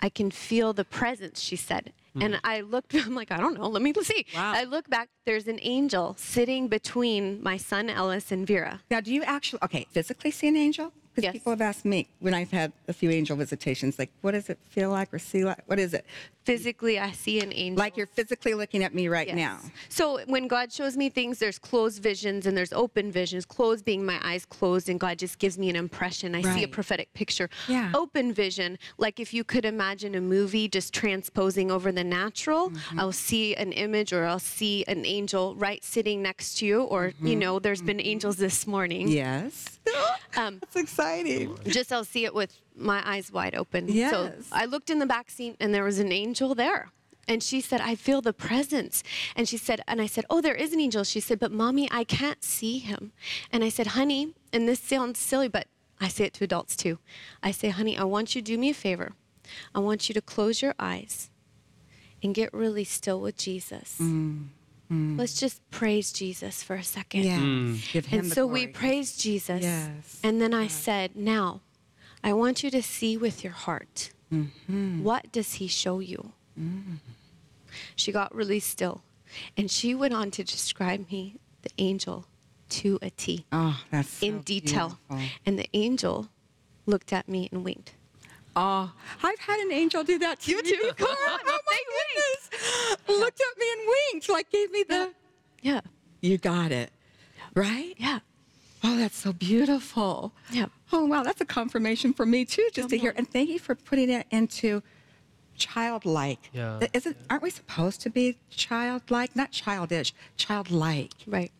I 0.00 0.08
can 0.08 0.30
feel 0.30 0.72
the 0.72 0.84
presence, 0.84 1.40
she 1.40 1.56
said. 1.56 1.92
Hmm. 2.14 2.22
And 2.22 2.40
I 2.44 2.60
looked, 2.60 2.94
I'm 3.06 3.14
like, 3.14 3.30
I 3.32 3.38
don't 3.38 3.54
know, 3.58 3.68
let 3.68 3.82
me 3.82 3.92
see. 4.02 4.26
Wow. 4.34 4.52
I 4.54 4.64
look 4.64 4.88
back, 4.88 5.08
there's 5.24 5.48
an 5.48 5.58
angel 5.62 6.14
sitting 6.18 6.68
between 6.68 7.42
my 7.42 7.56
son 7.56 7.88
Ellis 7.90 8.30
and 8.32 8.46
Vera. 8.46 8.80
Now, 8.90 9.00
do 9.00 9.12
you 9.12 9.22
actually, 9.22 9.60
okay, 9.62 9.86
physically 9.90 10.30
see 10.30 10.48
an 10.48 10.56
angel? 10.56 10.92
Because 11.14 11.24
Yes. 11.24 11.32
people 11.34 11.52
have 11.52 11.60
asked 11.60 11.84
me 11.84 12.08
when 12.18 12.34
I've 12.34 12.50
had 12.50 12.72
a 12.88 12.92
few 12.92 13.08
angel 13.08 13.36
visitations, 13.36 14.00
like, 14.00 14.10
what 14.20 14.32
does 14.32 14.50
it 14.50 14.58
feel 14.68 14.90
like 14.90 15.14
or 15.14 15.20
see 15.20 15.44
like? 15.44 15.62
What 15.66 15.78
is 15.78 15.94
it? 15.94 16.04
Physically, 16.44 16.98
I 16.98 17.12
see 17.12 17.40
an 17.40 17.52
angel. 17.54 17.78
Like 17.78 17.96
you're 17.96 18.06
physically 18.06 18.54
looking 18.54 18.82
at 18.84 18.94
me 18.94 19.08
right 19.08 19.26
Yes. 19.28 19.36
now. 19.36 19.60
So 19.88 20.20
when 20.26 20.46
God 20.46 20.72
shows 20.72 20.96
me 20.96 21.08
things, 21.08 21.38
there's 21.38 21.58
closed 21.58 22.02
visions 22.02 22.46
and 22.46 22.56
there's 22.56 22.72
open 22.72 23.10
visions. 23.10 23.46
Closed 23.46 23.84
being 23.84 24.04
my 24.04 24.18
eyes 24.22 24.44
closed, 24.44 24.88
and 24.88 25.00
God 25.00 25.18
just 25.18 25.38
gives 25.38 25.56
me 25.58 25.70
an 25.70 25.76
impression. 25.76 26.34
I 26.34 26.42
see 26.42 26.62
a 26.62 26.68
prophetic 26.68 27.12
picture. 27.14 27.48
Yeah. 27.68 27.92
Open 27.94 28.32
vision, 28.32 28.78
like 28.98 29.18
if 29.20 29.32
you 29.32 29.42
could 29.42 29.64
imagine 29.64 30.14
a 30.14 30.20
movie 30.20 30.68
just 30.68 30.92
transposing 30.92 31.70
over 31.70 31.90
the 31.92 32.04
natural, 32.04 32.70
Mm-hmm. 32.70 33.00
I'll 33.00 33.12
see 33.12 33.54
an 33.56 33.72
image 33.72 34.12
or 34.12 34.24
I'll 34.26 34.38
see 34.38 34.84
an 34.86 35.04
angel 35.06 35.54
right 35.56 35.82
sitting 35.84 36.22
next 36.22 36.58
to 36.58 36.66
you, 36.66 36.82
or 36.82 37.08
Mm-hmm. 37.10 37.26
you 37.26 37.36
know, 37.36 37.58
there's 37.58 37.82
been 37.82 38.00
angels 38.00 38.36
this 38.36 38.66
morning. 38.66 39.08
Yes. 39.08 39.78
Um, 40.36 40.58
That's 40.58 40.74
exciting. 40.74 41.56
just 41.66 41.92
I'll 41.92 42.04
see 42.04 42.24
it 42.24 42.34
with 42.34 42.50
my 42.76 43.02
eyes 43.08 43.30
wide 43.32 43.54
open. 43.54 43.88
So 43.88 43.94
Yes. 43.94 44.32
I 44.52 44.64
looked 44.64 44.90
in 44.90 44.98
the 44.98 45.06
back 45.06 45.30
seat 45.30 45.56
and 45.60 45.72
there 45.74 45.84
was 45.84 45.98
an 45.98 46.12
angel 46.12 46.54
there. 46.54 46.90
And 47.26 47.42
she 47.42 47.62
said, 47.62 47.80
I 47.80 47.94
feel 47.94 48.20
the 48.20 48.34
presence. 48.34 49.02
And 49.34 49.48
she 49.48 49.56
said, 49.56 49.80
and 49.88 50.02
I 50.02 50.06
said, 50.06 50.26
Oh, 50.28 50.40
there 50.42 50.54
is 50.54 50.74
an 50.74 50.80
angel. 50.80 51.04
She 51.04 51.20
said, 51.20 51.38
But 51.38 51.52
mommy, 51.52 51.88
I 51.90 52.04
can't 52.04 52.44
see 52.44 52.78
him. 52.78 53.12
And 53.50 53.64
I 53.64 53.70
said, 53.70 53.88
Honey, 53.88 54.34
and 54.52 54.68
this 54.68 54.80
sounds 54.80 55.18
silly, 55.18 55.48
but 55.48 55.66
I 56.00 56.08
say 56.08 56.24
it 56.24 56.34
to 56.34 56.44
adults 56.44 56.76
too. 56.76 56.98
I 57.42 57.50
say, 57.50 57.70
Honey, 57.70 57.96
I 57.96 58.04
want 58.04 58.34
you 58.34 58.42
to 58.42 58.44
do 58.44 58.58
me 58.58 58.70
a 58.70 58.74
favor. 58.74 59.12
I 59.74 59.78
want 59.78 60.08
you 60.08 60.14
to 60.14 60.20
close 60.20 60.60
your 60.60 60.74
eyes 60.78 61.30
and 62.22 62.34
get 62.34 62.52
really 62.52 62.84
still 62.84 63.20
with 63.20 63.36
Jesus. 63.38 63.98
Mm. 64.00 64.48
Let's 64.90 65.34
just 65.40 65.60
praise 65.70 66.12
Jesus 66.12 66.62
for 66.62 66.76
a 66.76 66.84
second. 66.84 67.24
Yeah. 67.24 67.38
Mm. 67.38 67.92
Give 67.92 68.06
him 68.06 68.20
And 68.20 68.30
the 68.30 68.34
so 68.34 68.46
we 68.46 68.66
praised 68.66 69.18
Jesus. 69.20 69.62
Yes. 69.62 70.20
And 70.22 70.40
then 70.40 70.52
I 70.54 70.66
said, 70.68 71.16
Now, 71.16 71.62
I 72.24 72.32
want 72.32 72.62
you 72.64 72.70
to 72.70 72.82
see 72.82 73.16
with 73.16 73.44
your 73.44 73.52
heart. 73.52 74.10
Mm-hmm. 74.32 75.04
What 75.04 75.30
does 75.30 75.54
he 75.54 75.68
show 75.68 76.00
you? 76.00 76.32
Mm. 76.58 76.98
She 77.94 78.10
got 78.12 78.34
really 78.34 78.60
still. 78.60 79.02
And 79.56 79.70
she 79.70 79.94
went 79.94 80.14
on 80.14 80.30
to 80.32 80.42
describe 80.42 81.10
me, 81.10 81.36
the 81.62 81.70
angel, 81.78 82.26
to 82.70 82.98
a 83.02 83.10
T 83.10 83.44
Oh, 83.52 83.78
that's 83.90 84.08
so 84.08 84.26
in 84.26 84.40
detail. 84.40 84.98
beautiful. 85.08 85.36
And 85.44 85.58
the 85.58 85.68
angel 85.74 86.28
looked 86.86 87.12
at 87.12 87.28
me 87.28 87.48
and 87.52 87.62
winked. 87.64 87.92
Oh, 88.56 88.92
I've 89.22 89.38
had 89.40 89.58
an 89.60 89.72
angel 89.72 90.02
do 90.04 90.18
that 90.20 90.40
to 90.40 90.50
you 90.52 90.62
too? 90.62 90.92
before. 90.96 91.08
oh 91.18 91.58
my 91.66 91.80
goodness! 91.92 92.96
Looked 93.08 93.40
at 93.40 93.58
me 93.58 93.66
and 93.72 93.80
winked, 94.12 94.28
like 94.30 94.50
gave 94.50 94.70
me 94.70 94.84
the. 94.88 95.10
Yeah. 95.60 95.80
You 96.20 96.38
got 96.38 96.70
it, 96.72 96.90
right? 97.54 97.94
Yeah. 97.98 98.20
Oh, 98.86 98.96
that's 98.98 99.16
so 99.16 99.32
beautiful. 99.32 100.32
Yeah. 100.50 100.66
Oh, 100.92 101.06
wow, 101.06 101.22
that's 101.22 101.40
a 101.40 101.46
confirmation 101.46 102.12
for 102.12 102.26
me 102.26 102.44
too, 102.44 102.68
just 102.72 102.90
to 102.90 102.98
hear. 102.98 103.14
And 103.16 103.28
thank 103.28 103.48
you 103.48 103.58
for 103.58 103.74
putting 103.74 104.10
it 104.10 104.26
into 104.30 104.82
childlike. 105.56 106.50
Yeah. 106.52 106.86
Isn't? 106.92 107.16
Aren't 107.30 107.42
we 107.42 107.50
supposed 107.50 108.02
to 108.02 108.10
be 108.10 108.36
childlike? 108.50 109.34
Not 109.34 109.50
childish, 109.52 110.12
childlike. 110.36 111.12
Right. 111.26 111.50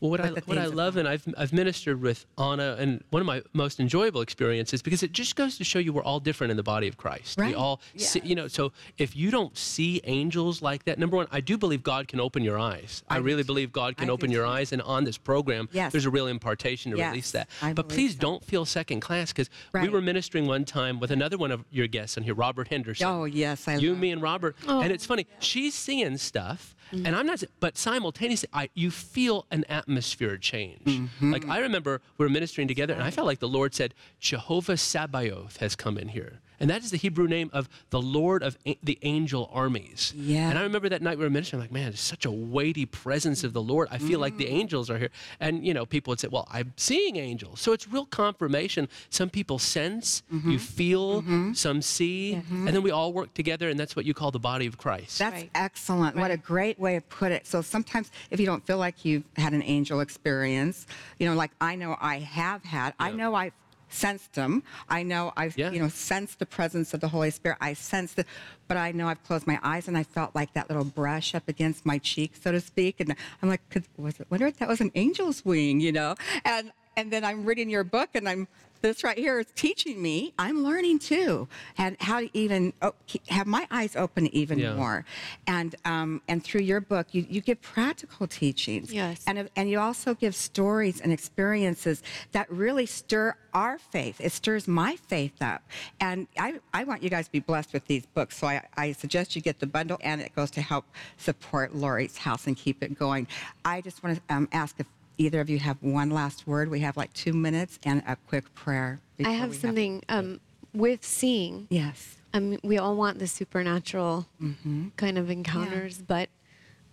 Well, 0.00 0.10
what 0.10 0.20
I, 0.20 0.28
what 0.44 0.58
I 0.58 0.66
love, 0.66 0.96
and 0.98 1.08
I've, 1.08 1.26
I've 1.38 1.52
ministered 1.54 2.02
with 2.02 2.26
Ana, 2.36 2.76
and 2.78 3.02
one 3.10 3.20
of 3.22 3.26
my 3.26 3.42
most 3.54 3.80
enjoyable 3.80 4.20
experiences 4.20 4.82
because 4.82 5.02
it 5.02 5.12
just 5.12 5.36
goes 5.36 5.56
to 5.56 5.64
show 5.64 5.78
you 5.78 5.92
we're 5.92 6.02
all 6.02 6.20
different 6.20 6.50
in 6.50 6.56
the 6.58 6.62
body 6.62 6.86
of 6.86 6.98
Christ. 6.98 7.38
Right. 7.38 7.48
We 7.48 7.54
all, 7.54 7.80
see, 7.96 8.20
you 8.22 8.34
know, 8.34 8.46
so 8.46 8.72
if 8.98 9.16
you 9.16 9.30
don't 9.30 9.56
see 9.56 10.02
angels 10.04 10.60
like 10.60 10.84
that, 10.84 10.98
number 10.98 11.16
one, 11.16 11.28
I 11.32 11.40
do 11.40 11.56
believe 11.56 11.82
God 11.82 12.08
can 12.08 12.20
open 12.20 12.42
your 12.44 12.58
eyes. 12.58 13.02
I, 13.08 13.14
I 13.16 13.18
really 13.18 13.42
believe 13.42 13.72
God 13.72 13.96
can 13.96 14.10
I 14.10 14.12
open 14.12 14.30
your 14.30 14.44
too. 14.44 14.50
eyes, 14.50 14.72
and 14.72 14.82
on 14.82 15.04
this 15.04 15.16
program, 15.16 15.68
Yes. 15.72 15.92
there's 15.92 16.04
a 16.06 16.10
real 16.10 16.26
impartation 16.26 16.92
to 16.92 16.98
Yes, 16.98 17.10
release 17.10 17.30
that. 17.30 17.48
I 17.62 17.72
but 17.72 17.88
please 17.88 18.12
so. 18.12 18.18
don't 18.20 18.44
feel 18.44 18.66
second 18.66 19.00
class 19.00 19.32
because 19.32 19.48
we 19.72 19.88
were 19.88 20.02
ministering 20.02 20.46
one 20.46 20.66
time 20.66 21.00
with 21.00 21.10
another 21.10 21.38
one 21.38 21.50
of 21.50 21.64
your 21.70 21.86
guests 21.86 22.18
on 22.18 22.22
here, 22.22 22.34
Robert 22.34 22.68
Henderson. 22.68 23.06
Oh 23.06 23.24
yes, 23.24 23.66
I 23.66 23.74
love 23.74 23.82
you, 23.82 23.96
me, 23.96 24.10
and 24.10 24.20
Robert. 24.20 24.56
Oh. 24.68 24.80
And 24.82 24.92
it's 24.92 25.06
funny. 25.06 25.26
She's 25.38 25.74
seeing 25.74 26.18
stuff, 26.18 26.75
and 26.92 27.08
I'm 27.08 27.26
not. 27.26 27.42
But 27.60 27.76
simultaneously, 27.76 28.48
I 28.52 28.70
you 28.74 28.90
feel 28.90 29.46
an 29.50 29.64
atmosphere 29.68 30.36
change. 30.36 30.84
Mm-hmm. 30.84 31.32
Like 31.32 31.48
I 31.48 31.58
remember 31.58 32.00
we 32.18 32.24
were 32.24 32.30
ministering 32.30 32.68
together, 32.68 32.94
and 32.94 33.02
I 33.02 33.10
felt 33.10 33.26
like 33.26 33.40
the 33.40 33.48
Lord 33.48 33.74
said, 33.74 33.94
"Jehovah 34.20 34.76
Sabaoth 34.76 35.58
has 35.58 35.76
come 35.76 35.98
in 35.98 36.08
here." 36.08 36.40
And 36.60 36.70
that 36.70 36.82
is 36.82 36.90
the 36.90 36.96
Hebrew 36.96 37.26
name 37.28 37.50
of 37.52 37.68
the 37.90 38.00
Lord 38.00 38.42
of 38.42 38.56
a- 38.66 38.78
the 38.82 38.98
angel 39.02 39.50
armies. 39.52 40.12
Yeah. 40.16 40.48
And 40.50 40.58
I 40.58 40.62
remember 40.62 40.88
that 40.88 41.02
night 41.02 41.18
we 41.18 41.24
were 41.24 41.30
ministering, 41.30 41.60
I'm 41.60 41.64
like, 41.64 41.72
man, 41.72 41.88
it's 41.88 42.00
such 42.00 42.24
a 42.24 42.30
weighty 42.30 42.86
presence 42.86 43.44
of 43.44 43.52
the 43.52 43.62
Lord. 43.62 43.88
I 43.90 43.98
feel 43.98 44.20
like 44.20 44.36
the 44.36 44.44
mm-hmm. 44.44 44.56
angels 44.56 44.90
are 44.90 44.98
here. 44.98 45.10
And, 45.40 45.66
you 45.66 45.74
know, 45.74 45.86
people 45.86 46.12
would 46.12 46.20
say, 46.20 46.28
well, 46.28 46.48
I'm 46.50 46.72
seeing 46.76 47.16
angels. 47.16 47.60
So 47.60 47.72
it's 47.72 47.88
real 47.88 48.06
confirmation. 48.06 48.88
Some 49.10 49.30
people 49.30 49.58
sense, 49.58 50.22
mm-hmm. 50.32 50.50
you 50.50 50.58
feel, 50.58 51.22
mm-hmm. 51.22 51.52
some 51.52 51.82
see, 51.82 52.34
and 52.34 52.68
then 52.68 52.82
we 52.82 52.90
all 52.90 53.12
work 53.12 53.34
together, 53.34 53.68
and 53.68 53.78
that's 53.78 53.96
what 53.96 54.04
you 54.04 54.14
call 54.14 54.30
the 54.30 54.38
body 54.38 54.66
of 54.66 54.78
Christ. 54.78 55.18
That's 55.18 55.34
Right. 55.34 55.50
excellent. 55.54 56.16
What 56.16 56.30
a 56.30 56.36
great 56.36 56.78
way 56.78 56.94
to 56.94 57.00
put 57.00 57.32
it. 57.32 57.46
So 57.46 57.62
sometimes 57.62 58.10
if 58.30 58.40
you 58.40 58.46
don't 58.46 58.64
feel 58.66 58.78
like 58.78 59.04
you've 59.04 59.24
had 59.36 59.52
an 59.52 59.62
angel 59.62 60.00
experience, 60.00 60.86
you 61.18 61.28
know, 61.28 61.34
like 61.34 61.50
I 61.60 61.76
know 61.76 61.96
I 62.00 62.20
have 62.20 62.64
had, 62.64 62.94
I 62.98 63.12
know 63.12 63.34
I've 63.34 63.52
sensed 63.88 64.34
them. 64.34 64.62
I 64.88 65.02
know 65.02 65.32
I've, 65.36 65.56
Yeah. 65.56 65.70
you 65.70 65.78
know, 65.78 65.88
sensed 65.88 66.38
the 66.38 66.46
presence 66.46 66.92
of 66.94 67.00
the 67.00 67.08
Holy 67.08 67.30
Spirit. 67.30 67.58
I 67.60 67.72
sensed 67.74 68.18
it, 68.18 68.26
but 68.68 68.76
I 68.76 68.92
know 68.92 69.08
I've 69.08 69.22
closed 69.22 69.46
my 69.46 69.58
eyes 69.62 69.88
and 69.88 69.96
I 69.96 70.02
felt 70.02 70.34
like 70.34 70.52
that 70.54 70.68
little 70.68 70.84
brush 70.84 71.34
up 71.34 71.48
against 71.48 71.86
my 71.86 71.98
cheek, 71.98 72.32
so 72.40 72.52
to 72.52 72.60
speak. 72.60 73.00
And 73.00 73.14
I'm 73.42 73.48
like, 73.48 73.60
was 73.96 74.18
it, 74.20 74.26
wonder 74.30 74.46
if 74.46 74.58
that 74.58 74.68
was 74.68 74.80
an 74.80 74.90
angel's 74.94 75.44
wing, 75.44 75.80
you 75.80 75.92
know? 75.92 76.14
And, 76.44 76.72
and 76.96 77.12
then 77.12 77.24
I'm 77.24 77.44
reading 77.44 77.70
your 77.70 77.84
book 77.84 78.10
and 78.14 78.28
I'm 78.28 78.48
this 78.80 79.02
right 79.04 79.18
here 79.18 79.38
is 79.40 79.46
teaching 79.54 80.00
me. 80.00 80.32
I'm 80.38 80.62
learning 80.62 80.98
too, 81.00 81.48
and 81.78 81.96
how 82.00 82.20
to 82.20 82.30
even 82.36 82.72
oh, 82.82 82.94
have 83.28 83.46
my 83.46 83.66
eyes 83.70 83.96
open 83.96 84.26
even 84.34 84.58
Yeah. 84.58 84.74
more. 84.74 85.04
And 85.46 85.74
um, 85.84 86.22
and 86.28 86.42
through 86.42 86.62
your 86.62 86.80
book, 86.80 87.08
you, 87.12 87.26
you 87.28 87.40
give 87.40 87.60
practical 87.62 88.26
teachings. 88.26 88.92
Yes. 88.92 89.22
And 89.26 89.48
and 89.56 89.70
you 89.70 89.78
also 89.80 90.14
give 90.14 90.34
stories 90.34 91.00
and 91.00 91.12
experiences 91.12 92.02
that 92.32 92.50
really 92.50 92.86
stir 92.86 93.34
our 93.54 93.78
faith. 93.78 94.20
It 94.20 94.32
stirs 94.32 94.68
my 94.68 94.96
faith 94.96 95.40
up. 95.40 95.62
And 96.00 96.26
I, 96.38 96.60
I 96.74 96.84
want 96.84 97.02
you 97.02 97.08
guys 97.08 97.26
to 97.26 97.32
be 97.32 97.40
blessed 97.40 97.72
with 97.72 97.86
these 97.86 98.04
books. 98.04 98.36
So 98.36 98.46
I, 98.46 98.62
I 98.76 98.92
suggest 98.92 99.34
you 99.34 99.40
get 99.40 99.60
the 99.60 99.66
bundle, 99.66 99.98
and 100.02 100.20
it 100.20 100.34
goes 100.34 100.50
to 100.52 100.60
help 100.60 100.84
support 101.16 101.74
Lori's 101.74 102.18
house 102.18 102.46
and 102.46 102.54
keep 102.56 102.82
it 102.82 102.98
going. 102.98 103.26
I 103.64 103.80
just 103.80 104.02
want 104.02 104.16
to 104.28 104.34
um, 104.34 104.48
ask 104.52 104.76
if 104.78 104.86
either 105.18 105.40
of 105.40 105.48
you 105.50 105.58
have 105.58 105.76
one 105.82 106.10
last 106.10 106.46
word. 106.46 106.68
We 106.70 106.80
have 106.80 106.96
like 106.96 107.12
two 107.12 107.32
minutes 107.32 107.78
and 107.84 108.02
a 108.06 108.16
quick 108.28 108.54
prayer. 108.54 109.00
I 109.24 109.30
have 109.30 109.54
something 109.54 110.02
um, 110.08 110.40
with 110.74 111.04
seeing. 111.04 111.66
Yes. 111.70 112.16
I 112.34 112.38
mean, 112.40 112.58
we 112.62 112.76
all 112.78 112.96
want 112.96 113.18
the 113.18 113.26
supernatural 113.26 114.26
Mm-hmm. 114.42 114.88
kind 114.96 115.16
of 115.18 115.30
encounters, 115.30 115.98
but 115.98 116.28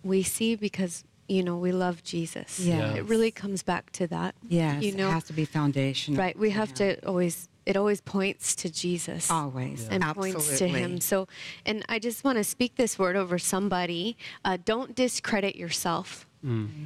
we 0.02 0.22
see 0.22 0.54
because 0.56 1.04
you 1.28 1.42
know 1.42 1.56
we 1.56 1.72
love 1.72 2.02
Jesus. 2.02 2.60
Yes. 2.60 2.96
It 2.98 3.04
really 3.04 3.30
comes 3.30 3.62
back 3.62 3.90
to 3.92 4.06
that. 4.08 4.34
Yes. 4.48 4.82
You 4.82 4.94
know, 4.94 5.08
it 5.08 5.12
has 5.12 5.24
to 5.24 5.32
be 5.32 5.44
foundation. 5.44 6.14
right? 6.16 6.38
We 6.38 6.50
have 6.50 6.72
to 6.74 7.04
always. 7.06 7.48
It 7.66 7.78
always 7.78 8.02
points 8.02 8.54
to 8.56 8.68
Jesus. 8.70 9.30
Always. 9.30 9.88
and 9.88 10.04
points 10.14 10.58
to 10.58 10.68
him. 10.68 11.00
So, 11.00 11.26
and 11.64 11.82
I 11.88 11.98
just 11.98 12.22
want 12.22 12.36
to 12.36 12.44
speak 12.44 12.76
this 12.76 12.98
word 12.98 13.16
over 13.16 13.38
somebody. 13.38 14.18
Uh, 14.44 14.58
don't 14.62 14.94
discredit 14.94 15.56
yourself. 15.56 16.26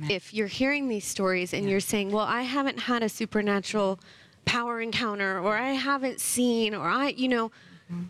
If 0.09 0.33
you're 0.33 0.47
hearing 0.47 0.89
these 0.89 1.05
stories 1.05 1.53
and 1.53 1.69
you're 1.69 1.81
saying, 1.81 2.13
"Well, 2.13 2.25
I 2.27 2.43
haven't 2.43 2.81
had 2.81 3.03
a 3.03 3.09
supernatural 3.09 3.99
power 4.45 4.81
encounter, 4.81 5.39
or 5.41 5.57
I 5.57 5.73
haven't 5.73 6.21
seen, 6.21 6.75
or 6.75 6.87
I, 6.89 7.09
you 7.09 7.29
know, 7.29 7.51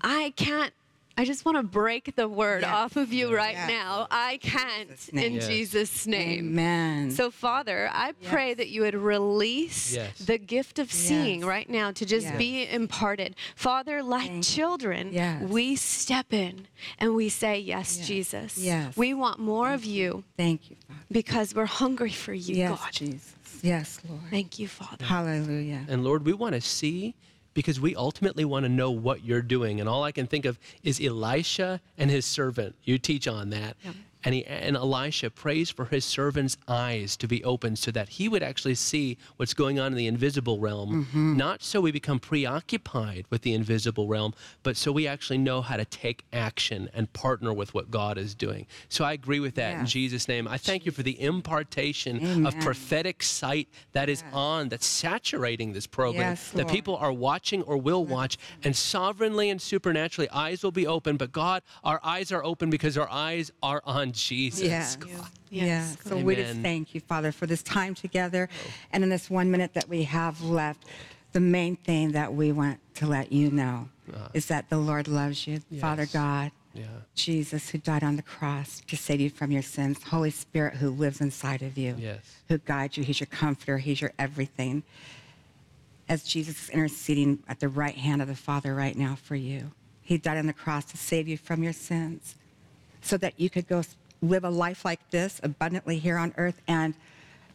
I 0.02 0.34
can't." 0.36 0.74
I 1.18 1.24
just 1.24 1.44
want 1.44 1.56
to 1.56 1.64
break 1.64 2.14
the 2.14 2.28
word 2.28 2.62
Yes. 2.62 2.70
off 2.72 2.96
of 2.96 3.12
you 3.12 3.34
right 3.34 3.54
Yes. 3.54 3.68
now. 3.68 4.06
I 4.08 4.38
can't 4.40 4.88
Jesus' 4.90 5.08
in. 5.08 5.32
Yes. 5.34 5.46
Jesus' 5.48 6.06
name. 6.06 6.38
Amen. 6.50 7.10
So, 7.10 7.32
Father, 7.32 7.90
I 7.92 8.12
pray 8.22 8.54
that 8.54 8.68
you 8.68 8.82
would 8.82 8.94
release 8.94 9.94
Yes. 9.94 10.16
the 10.20 10.38
gift 10.38 10.78
of 10.78 10.92
seeing 10.92 11.40
Yes. 11.40 11.48
right 11.48 11.68
now 11.68 11.90
to 11.90 12.06
just 12.06 12.26
Yes. 12.28 12.38
be 12.38 12.68
imparted. 12.68 13.34
Father, 13.56 14.00
like 14.00 14.28
Thank 14.30 14.44
children, 14.44 15.12
Yes. 15.12 15.42
we 15.42 15.74
step 15.74 16.32
in 16.32 16.68
and 17.00 17.16
we 17.16 17.28
say, 17.28 17.58
Yes, 17.58 17.96
Yes. 17.98 18.06
Jesus. 18.06 18.56
Yes. 18.58 18.96
We 18.96 19.12
want 19.12 19.40
more 19.40 19.72
of 19.72 19.84
you 19.84 20.22
Thank 20.36 20.70
you, 20.70 20.76
Father. 20.86 21.00
because 21.10 21.52
we're 21.52 21.66
hungry 21.66 22.12
for 22.12 22.32
you, 22.32 22.54
Yes, 22.54 22.78
God. 22.78 22.92
Jesus. 22.92 23.34
Yes, 23.60 23.98
Lord. 24.08 24.22
Thank 24.30 24.60
you, 24.60 24.68
Father. 24.68 25.04
Hallelujah. 25.04 25.84
And 25.88 26.04
Lord, 26.04 26.24
we 26.24 26.32
want 26.32 26.54
to 26.54 26.60
see 26.60 27.16
because 27.58 27.80
we 27.80 27.96
ultimately 27.96 28.44
want 28.44 28.62
to 28.62 28.68
know 28.68 28.88
what 28.88 29.24
you're 29.24 29.42
doing. 29.42 29.80
And 29.80 29.88
all 29.88 30.04
I 30.04 30.12
can 30.12 30.28
think 30.28 30.44
of 30.44 30.60
is 30.84 31.00
Elisha 31.00 31.80
and 31.96 32.08
his 32.08 32.24
servant. 32.24 32.76
You 32.84 32.98
teach 32.98 33.26
on 33.26 33.50
that. 33.50 33.76
And, 34.24 34.34
he, 34.34 34.44
and 34.44 34.76
Elisha 34.76 35.30
prays 35.30 35.70
for 35.70 35.84
his 35.84 36.04
servant's 36.04 36.56
eyes 36.66 37.16
to 37.18 37.28
be 37.28 37.44
opened 37.44 37.78
so 37.78 37.90
that 37.92 38.08
he 38.08 38.28
would 38.28 38.42
actually 38.42 38.74
see 38.74 39.16
what's 39.36 39.54
going 39.54 39.78
on 39.78 39.92
in 39.92 39.96
the 39.96 40.08
invisible 40.08 40.58
realm, 40.58 41.06
mm-hmm. 41.06 41.36
not 41.36 41.62
so 41.62 41.80
we 41.80 41.92
become 41.92 42.18
preoccupied 42.18 43.26
with 43.30 43.42
the 43.42 43.54
invisible 43.54 44.08
realm, 44.08 44.34
but 44.62 44.76
so 44.76 44.90
we 44.90 45.06
actually 45.06 45.38
know 45.38 45.62
how 45.62 45.76
to 45.76 45.84
take 45.84 46.24
action 46.32 46.90
and 46.94 47.12
partner 47.12 47.52
with 47.52 47.74
what 47.74 47.90
God 47.90 48.18
is 48.18 48.34
doing. 48.34 48.66
So 48.88 49.04
I 49.04 49.12
agree 49.12 49.40
with 49.40 49.54
that 49.54 49.78
in 49.78 49.86
Jesus' 49.86 50.26
name. 50.26 50.48
I 50.48 50.58
thank 50.58 50.84
you 50.84 50.92
for 50.92 51.02
the 51.02 51.20
impartation 51.20 52.44
of 52.46 52.58
prophetic 52.60 53.22
sight 53.22 53.68
that 53.92 54.08
is 54.08 54.24
on, 54.32 54.68
that's 54.68 54.86
saturating 54.86 55.72
this 55.72 55.86
program, 55.86 56.30
Yes, 56.30 56.50
that 56.50 56.68
people 56.68 56.96
are 56.96 57.12
watching 57.12 57.62
or 57.62 57.76
will 57.76 58.04
watch, 58.04 58.36
and 58.64 58.74
sovereignly 58.74 59.50
and 59.50 59.62
supernaturally, 59.62 60.28
eyes 60.30 60.62
will 60.62 60.72
be 60.72 60.86
open. 60.86 61.16
But 61.16 61.30
God, 61.32 61.62
our 61.84 62.00
eyes 62.02 62.32
are 62.32 62.44
open 62.44 62.70
because 62.70 62.98
our 62.98 63.08
eyes 63.10 63.52
are 63.62 63.82
on 63.84 64.07
Jesus. 64.12 64.62
Yes. 64.62 64.96
God. 64.96 65.10
Yeah. 65.50 65.64
Yes. 65.64 65.96
So 66.04 66.16
we 66.16 66.36
just 66.36 66.60
thank 66.60 66.94
you, 66.94 67.00
Father, 67.00 67.32
for 67.32 67.46
this 67.46 67.62
time 67.62 67.94
together. 67.94 68.48
And 68.92 69.02
in 69.02 69.10
this 69.10 69.30
one 69.30 69.50
minute 69.50 69.74
that 69.74 69.88
we 69.88 70.04
have 70.04 70.42
left, 70.42 70.84
the 71.32 71.40
main 71.40 71.76
thing 71.76 72.12
that 72.12 72.32
we 72.34 72.52
want 72.52 72.80
to 72.94 73.06
let 73.06 73.32
you 73.32 73.50
know 73.50 73.88
is 74.34 74.46
that 74.46 74.68
the 74.70 74.78
Lord 74.78 75.08
loves 75.08 75.46
you, 75.46 75.60
Father 75.80 76.06
God. 76.06 76.50
Yeah. 76.74 76.84
Jesus, 77.14 77.70
who 77.70 77.78
died 77.78 78.04
on 78.04 78.16
the 78.16 78.22
cross 78.22 78.82
to 78.86 78.96
save 78.96 79.20
you 79.20 79.30
from 79.30 79.50
your 79.50 79.62
sins, 79.62 80.00
Holy 80.02 80.30
Spirit, 80.30 80.74
who 80.76 80.90
lives 80.90 81.20
inside 81.20 81.62
of 81.62 81.76
you, 81.76 81.96
Yes. 81.98 82.20
who 82.48 82.58
guides 82.58 82.96
you. 82.96 83.02
He's 83.02 83.18
your 83.18 83.26
comforter, 83.26 83.78
He's 83.78 84.00
your 84.00 84.12
everything. 84.18 84.84
As 86.08 86.22
Jesus 86.22 86.64
is 86.64 86.70
interceding 86.70 87.40
at 87.48 87.58
the 87.60 87.68
right 87.68 87.96
hand 87.96 88.22
of 88.22 88.28
the 88.28 88.36
Father 88.36 88.74
right 88.74 88.96
now 88.96 89.16
for 89.16 89.34
you, 89.34 89.72
He 90.02 90.18
died 90.18 90.38
on 90.38 90.46
the 90.46 90.52
cross 90.52 90.84
to 90.86 90.96
save 90.96 91.26
you 91.26 91.36
from 91.36 91.62
your 91.62 91.72
sins 91.72 92.36
so 93.00 93.16
that 93.18 93.34
you 93.38 93.50
could 93.50 93.68
go 93.68 93.82
live 94.20 94.44
a 94.44 94.50
life 94.50 94.84
like 94.84 95.10
this 95.10 95.40
abundantly 95.42 95.98
here 95.98 96.18
on 96.18 96.34
earth 96.36 96.60
and 96.66 96.94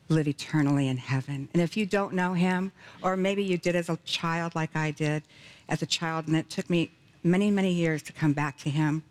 live 0.10 0.28
eternally 0.28 0.88
in 0.88 0.98
heaven. 0.98 1.50
And 1.54 1.62
if 1.62 1.76
you 1.78 1.86
don't 1.86 2.14
know 2.14 2.34
him, 2.34 2.72
or 3.02 3.18
maybe 3.18 3.44
you 3.44 3.58
did 3.58 3.76
as 3.76 3.90
a 3.90 3.98
child 4.06 4.56
like 4.56 4.76
I 4.76 4.92
did 4.92 5.24
as 5.70 5.82
a 5.82 5.86
child, 5.86 6.28
and 6.28 6.36
it 6.36 6.50
took 6.50 6.70
me 6.70 6.92
many, 7.24 7.50
many 7.52 7.72
years 7.72 8.02
to 8.04 8.14
come 8.14 8.34
back 8.34 8.58
to 8.60 8.70
him, 8.70 9.04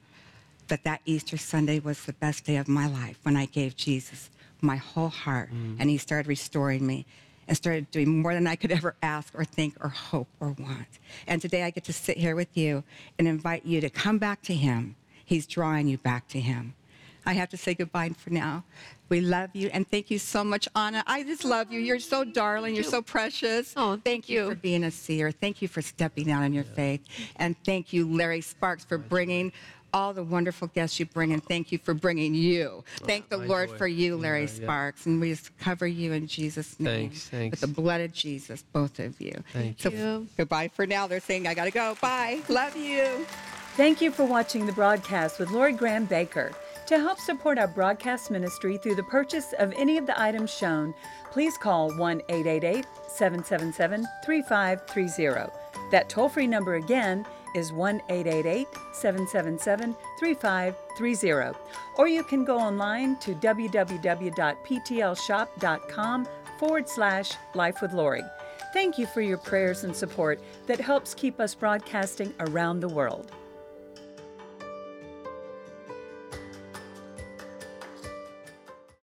but 0.68 0.84
that 0.84 1.00
Easter 1.04 1.36
Sunday 1.36 1.80
was 1.80 2.04
the 2.04 2.12
best 2.14 2.44
day 2.44 2.56
of 2.56 2.68
my 2.68 2.86
life 2.86 3.18
when 3.22 3.36
I 3.36 3.46
gave 3.46 3.76
Jesus 3.76 4.30
my 4.60 4.76
whole 4.76 5.08
heart 5.08 5.52
mm. 5.52 5.76
and 5.78 5.90
he 5.90 5.98
started 5.98 6.28
restoring 6.28 6.86
me 6.86 7.04
and 7.48 7.56
started 7.56 7.90
doing 7.90 8.22
more 8.22 8.32
than 8.32 8.46
I 8.46 8.56
could 8.56 8.70
ever 8.70 8.94
ask 9.02 9.34
or 9.34 9.44
think 9.44 9.74
or 9.84 9.88
hope 9.88 10.28
or 10.40 10.52
want. 10.52 10.86
And 11.26 11.42
today 11.42 11.64
I 11.64 11.70
get 11.70 11.84
to 11.84 11.92
sit 11.92 12.16
here 12.16 12.36
with 12.36 12.56
you 12.56 12.84
and 13.18 13.26
invite 13.26 13.66
you 13.66 13.80
to 13.80 13.90
come 13.90 14.18
back 14.18 14.42
to 14.42 14.54
him. 14.54 14.94
He's 15.24 15.46
drawing 15.46 15.88
you 15.88 15.98
back 15.98 16.28
to 16.28 16.40
him. 16.40 16.74
I 17.24 17.34
have 17.34 17.50
to 17.50 17.56
say 17.56 17.74
goodbye 17.74 18.10
for 18.18 18.30
now. 18.30 18.64
We 19.08 19.20
love 19.20 19.50
you 19.52 19.68
and 19.72 19.86
thank 19.86 20.10
you 20.10 20.18
so 20.18 20.42
much, 20.42 20.68
Ana. 20.74 21.04
I 21.06 21.22
just 21.22 21.44
love 21.44 21.70
you. 21.70 21.80
You're 21.80 22.00
so 22.00 22.24
darling. 22.24 22.74
You're 22.74 22.84
so 22.84 23.02
precious. 23.02 23.74
Oh, 23.76 24.00
thank 24.02 24.28
you 24.28 24.44
you. 24.44 24.48
for 24.48 24.54
being 24.54 24.84
a 24.84 24.90
seer. 24.90 25.30
Thank 25.30 25.60
you 25.60 25.68
for 25.68 25.82
stepping 25.82 26.30
out 26.30 26.42
in 26.42 26.52
your 26.52 26.64
faith. 26.64 27.02
And 27.36 27.54
thank 27.64 27.92
you, 27.92 28.10
Larry 28.10 28.40
Sparks, 28.40 28.84
for 28.84 28.98
bringing 28.98 29.52
all 29.94 30.14
the 30.14 30.24
wonderful 30.24 30.68
guests 30.68 30.98
you 30.98 31.04
bring. 31.04 31.32
And 31.32 31.44
thank 31.44 31.70
you 31.70 31.78
for 31.78 31.92
bringing 31.92 32.34
you. 32.34 32.82
Oh, 32.82 33.04
thank 33.04 33.28
the 33.28 33.38
my 33.38 33.44
Lord 33.44 33.68
joy. 33.68 33.76
for 33.76 33.86
you, 33.86 34.16
Larry 34.16 34.44
Yeah, 34.44 34.48
yeah. 34.50 34.62
Sparks. 34.62 35.06
And 35.06 35.20
we 35.20 35.30
just 35.30 35.56
cover 35.58 35.86
you 35.86 36.12
in 36.12 36.26
Jesus' 36.26 36.80
name. 36.80 37.10
Thanks, 37.10 37.28
thanks. 37.28 37.60
With 37.60 37.74
the 37.74 37.80
blood 37.80 38.00
of 38.00 38.12
Jesus, 38.12 38.64
both 38.72 38.98
of 38.98 39.20
you. 39.20 39.34
Thank 39.52 39.78
so, 39.78 39.90
you. 39.90 40.26
Goodbye 40.36 40.68
for 40.68 40.86
now. 40.86 41.06
They're 41.06 41.20
saying, 41.20 41.46
I 41.46 41.54
got 41.54 41.66
to 41.66 41.70
go. 41.70 41.96
Bye. 42.00 42.40
Love 42.48 42.76
you. 42.76 43.26
Thank 43.74 44.02
you 44.02 44.10
for 44.10 44.26
watching 44.26 44.66
the 44.66 44.72
broadcast 44.72 45.38
with 45.38 45.50
Lori 45.50 45.72
Graham 45.72 46.06
Bakker. 46.06 46.52
To 46.88 46.98
help 46.98 47.18
support 47.18 47.56
our 47.56 47.68
broadcast 47.68 48.30
ministry 48.30 48.76
through 48.76 48.96
the 48.96 49.02
purchase 49.04 49.54
of 49.58 49.72
any 49.78 49.96
of 49.96 50.06
the 50.06 50.20
items 50.20 50.52
shown, 50.52 50.92
please 51.30 51.56
call 51.56 51.90
1 51.96 52.20
888 52.28 52.84
777 53.08 54.06
3530. 54.26 55.50
That 55.90 56.10
toll 56.10 56.28
free 56.28 56.46
number 56.46 56.74
again 56.74 57.24
is 57.54 57.72
1 57.72 58.02
888 58.10 58.68
777 58.92 59.96
3530. 60.18 61.58
Or 61.96 62.08
you 62.08 62.24
can 62.24 62.44
go 62.44 62.58
online 62.58 63.16
to 63.20 63.34
www.ptlshop.com 63.34 66.28
forward 66.58 66.88
slash 66.90 67.32
life 67.54 67.80
with 67.80 67.94
Lori. 67.94 68.22
Thank 68.74 68.98
you 68.98 69.06
for 69.06 69.22
your 69.22 69.38
prayers 69.38 69.84
and 69.84 69.96
support 69.96 70.42
that 70.66 70.78
helps 70.78 71.14
keep 71.14 71.40
us 71.40 71.54
broadcasting 71.54 72.34
around 72.38 72.80
the 72.80 72.88
world. 72.88 73.32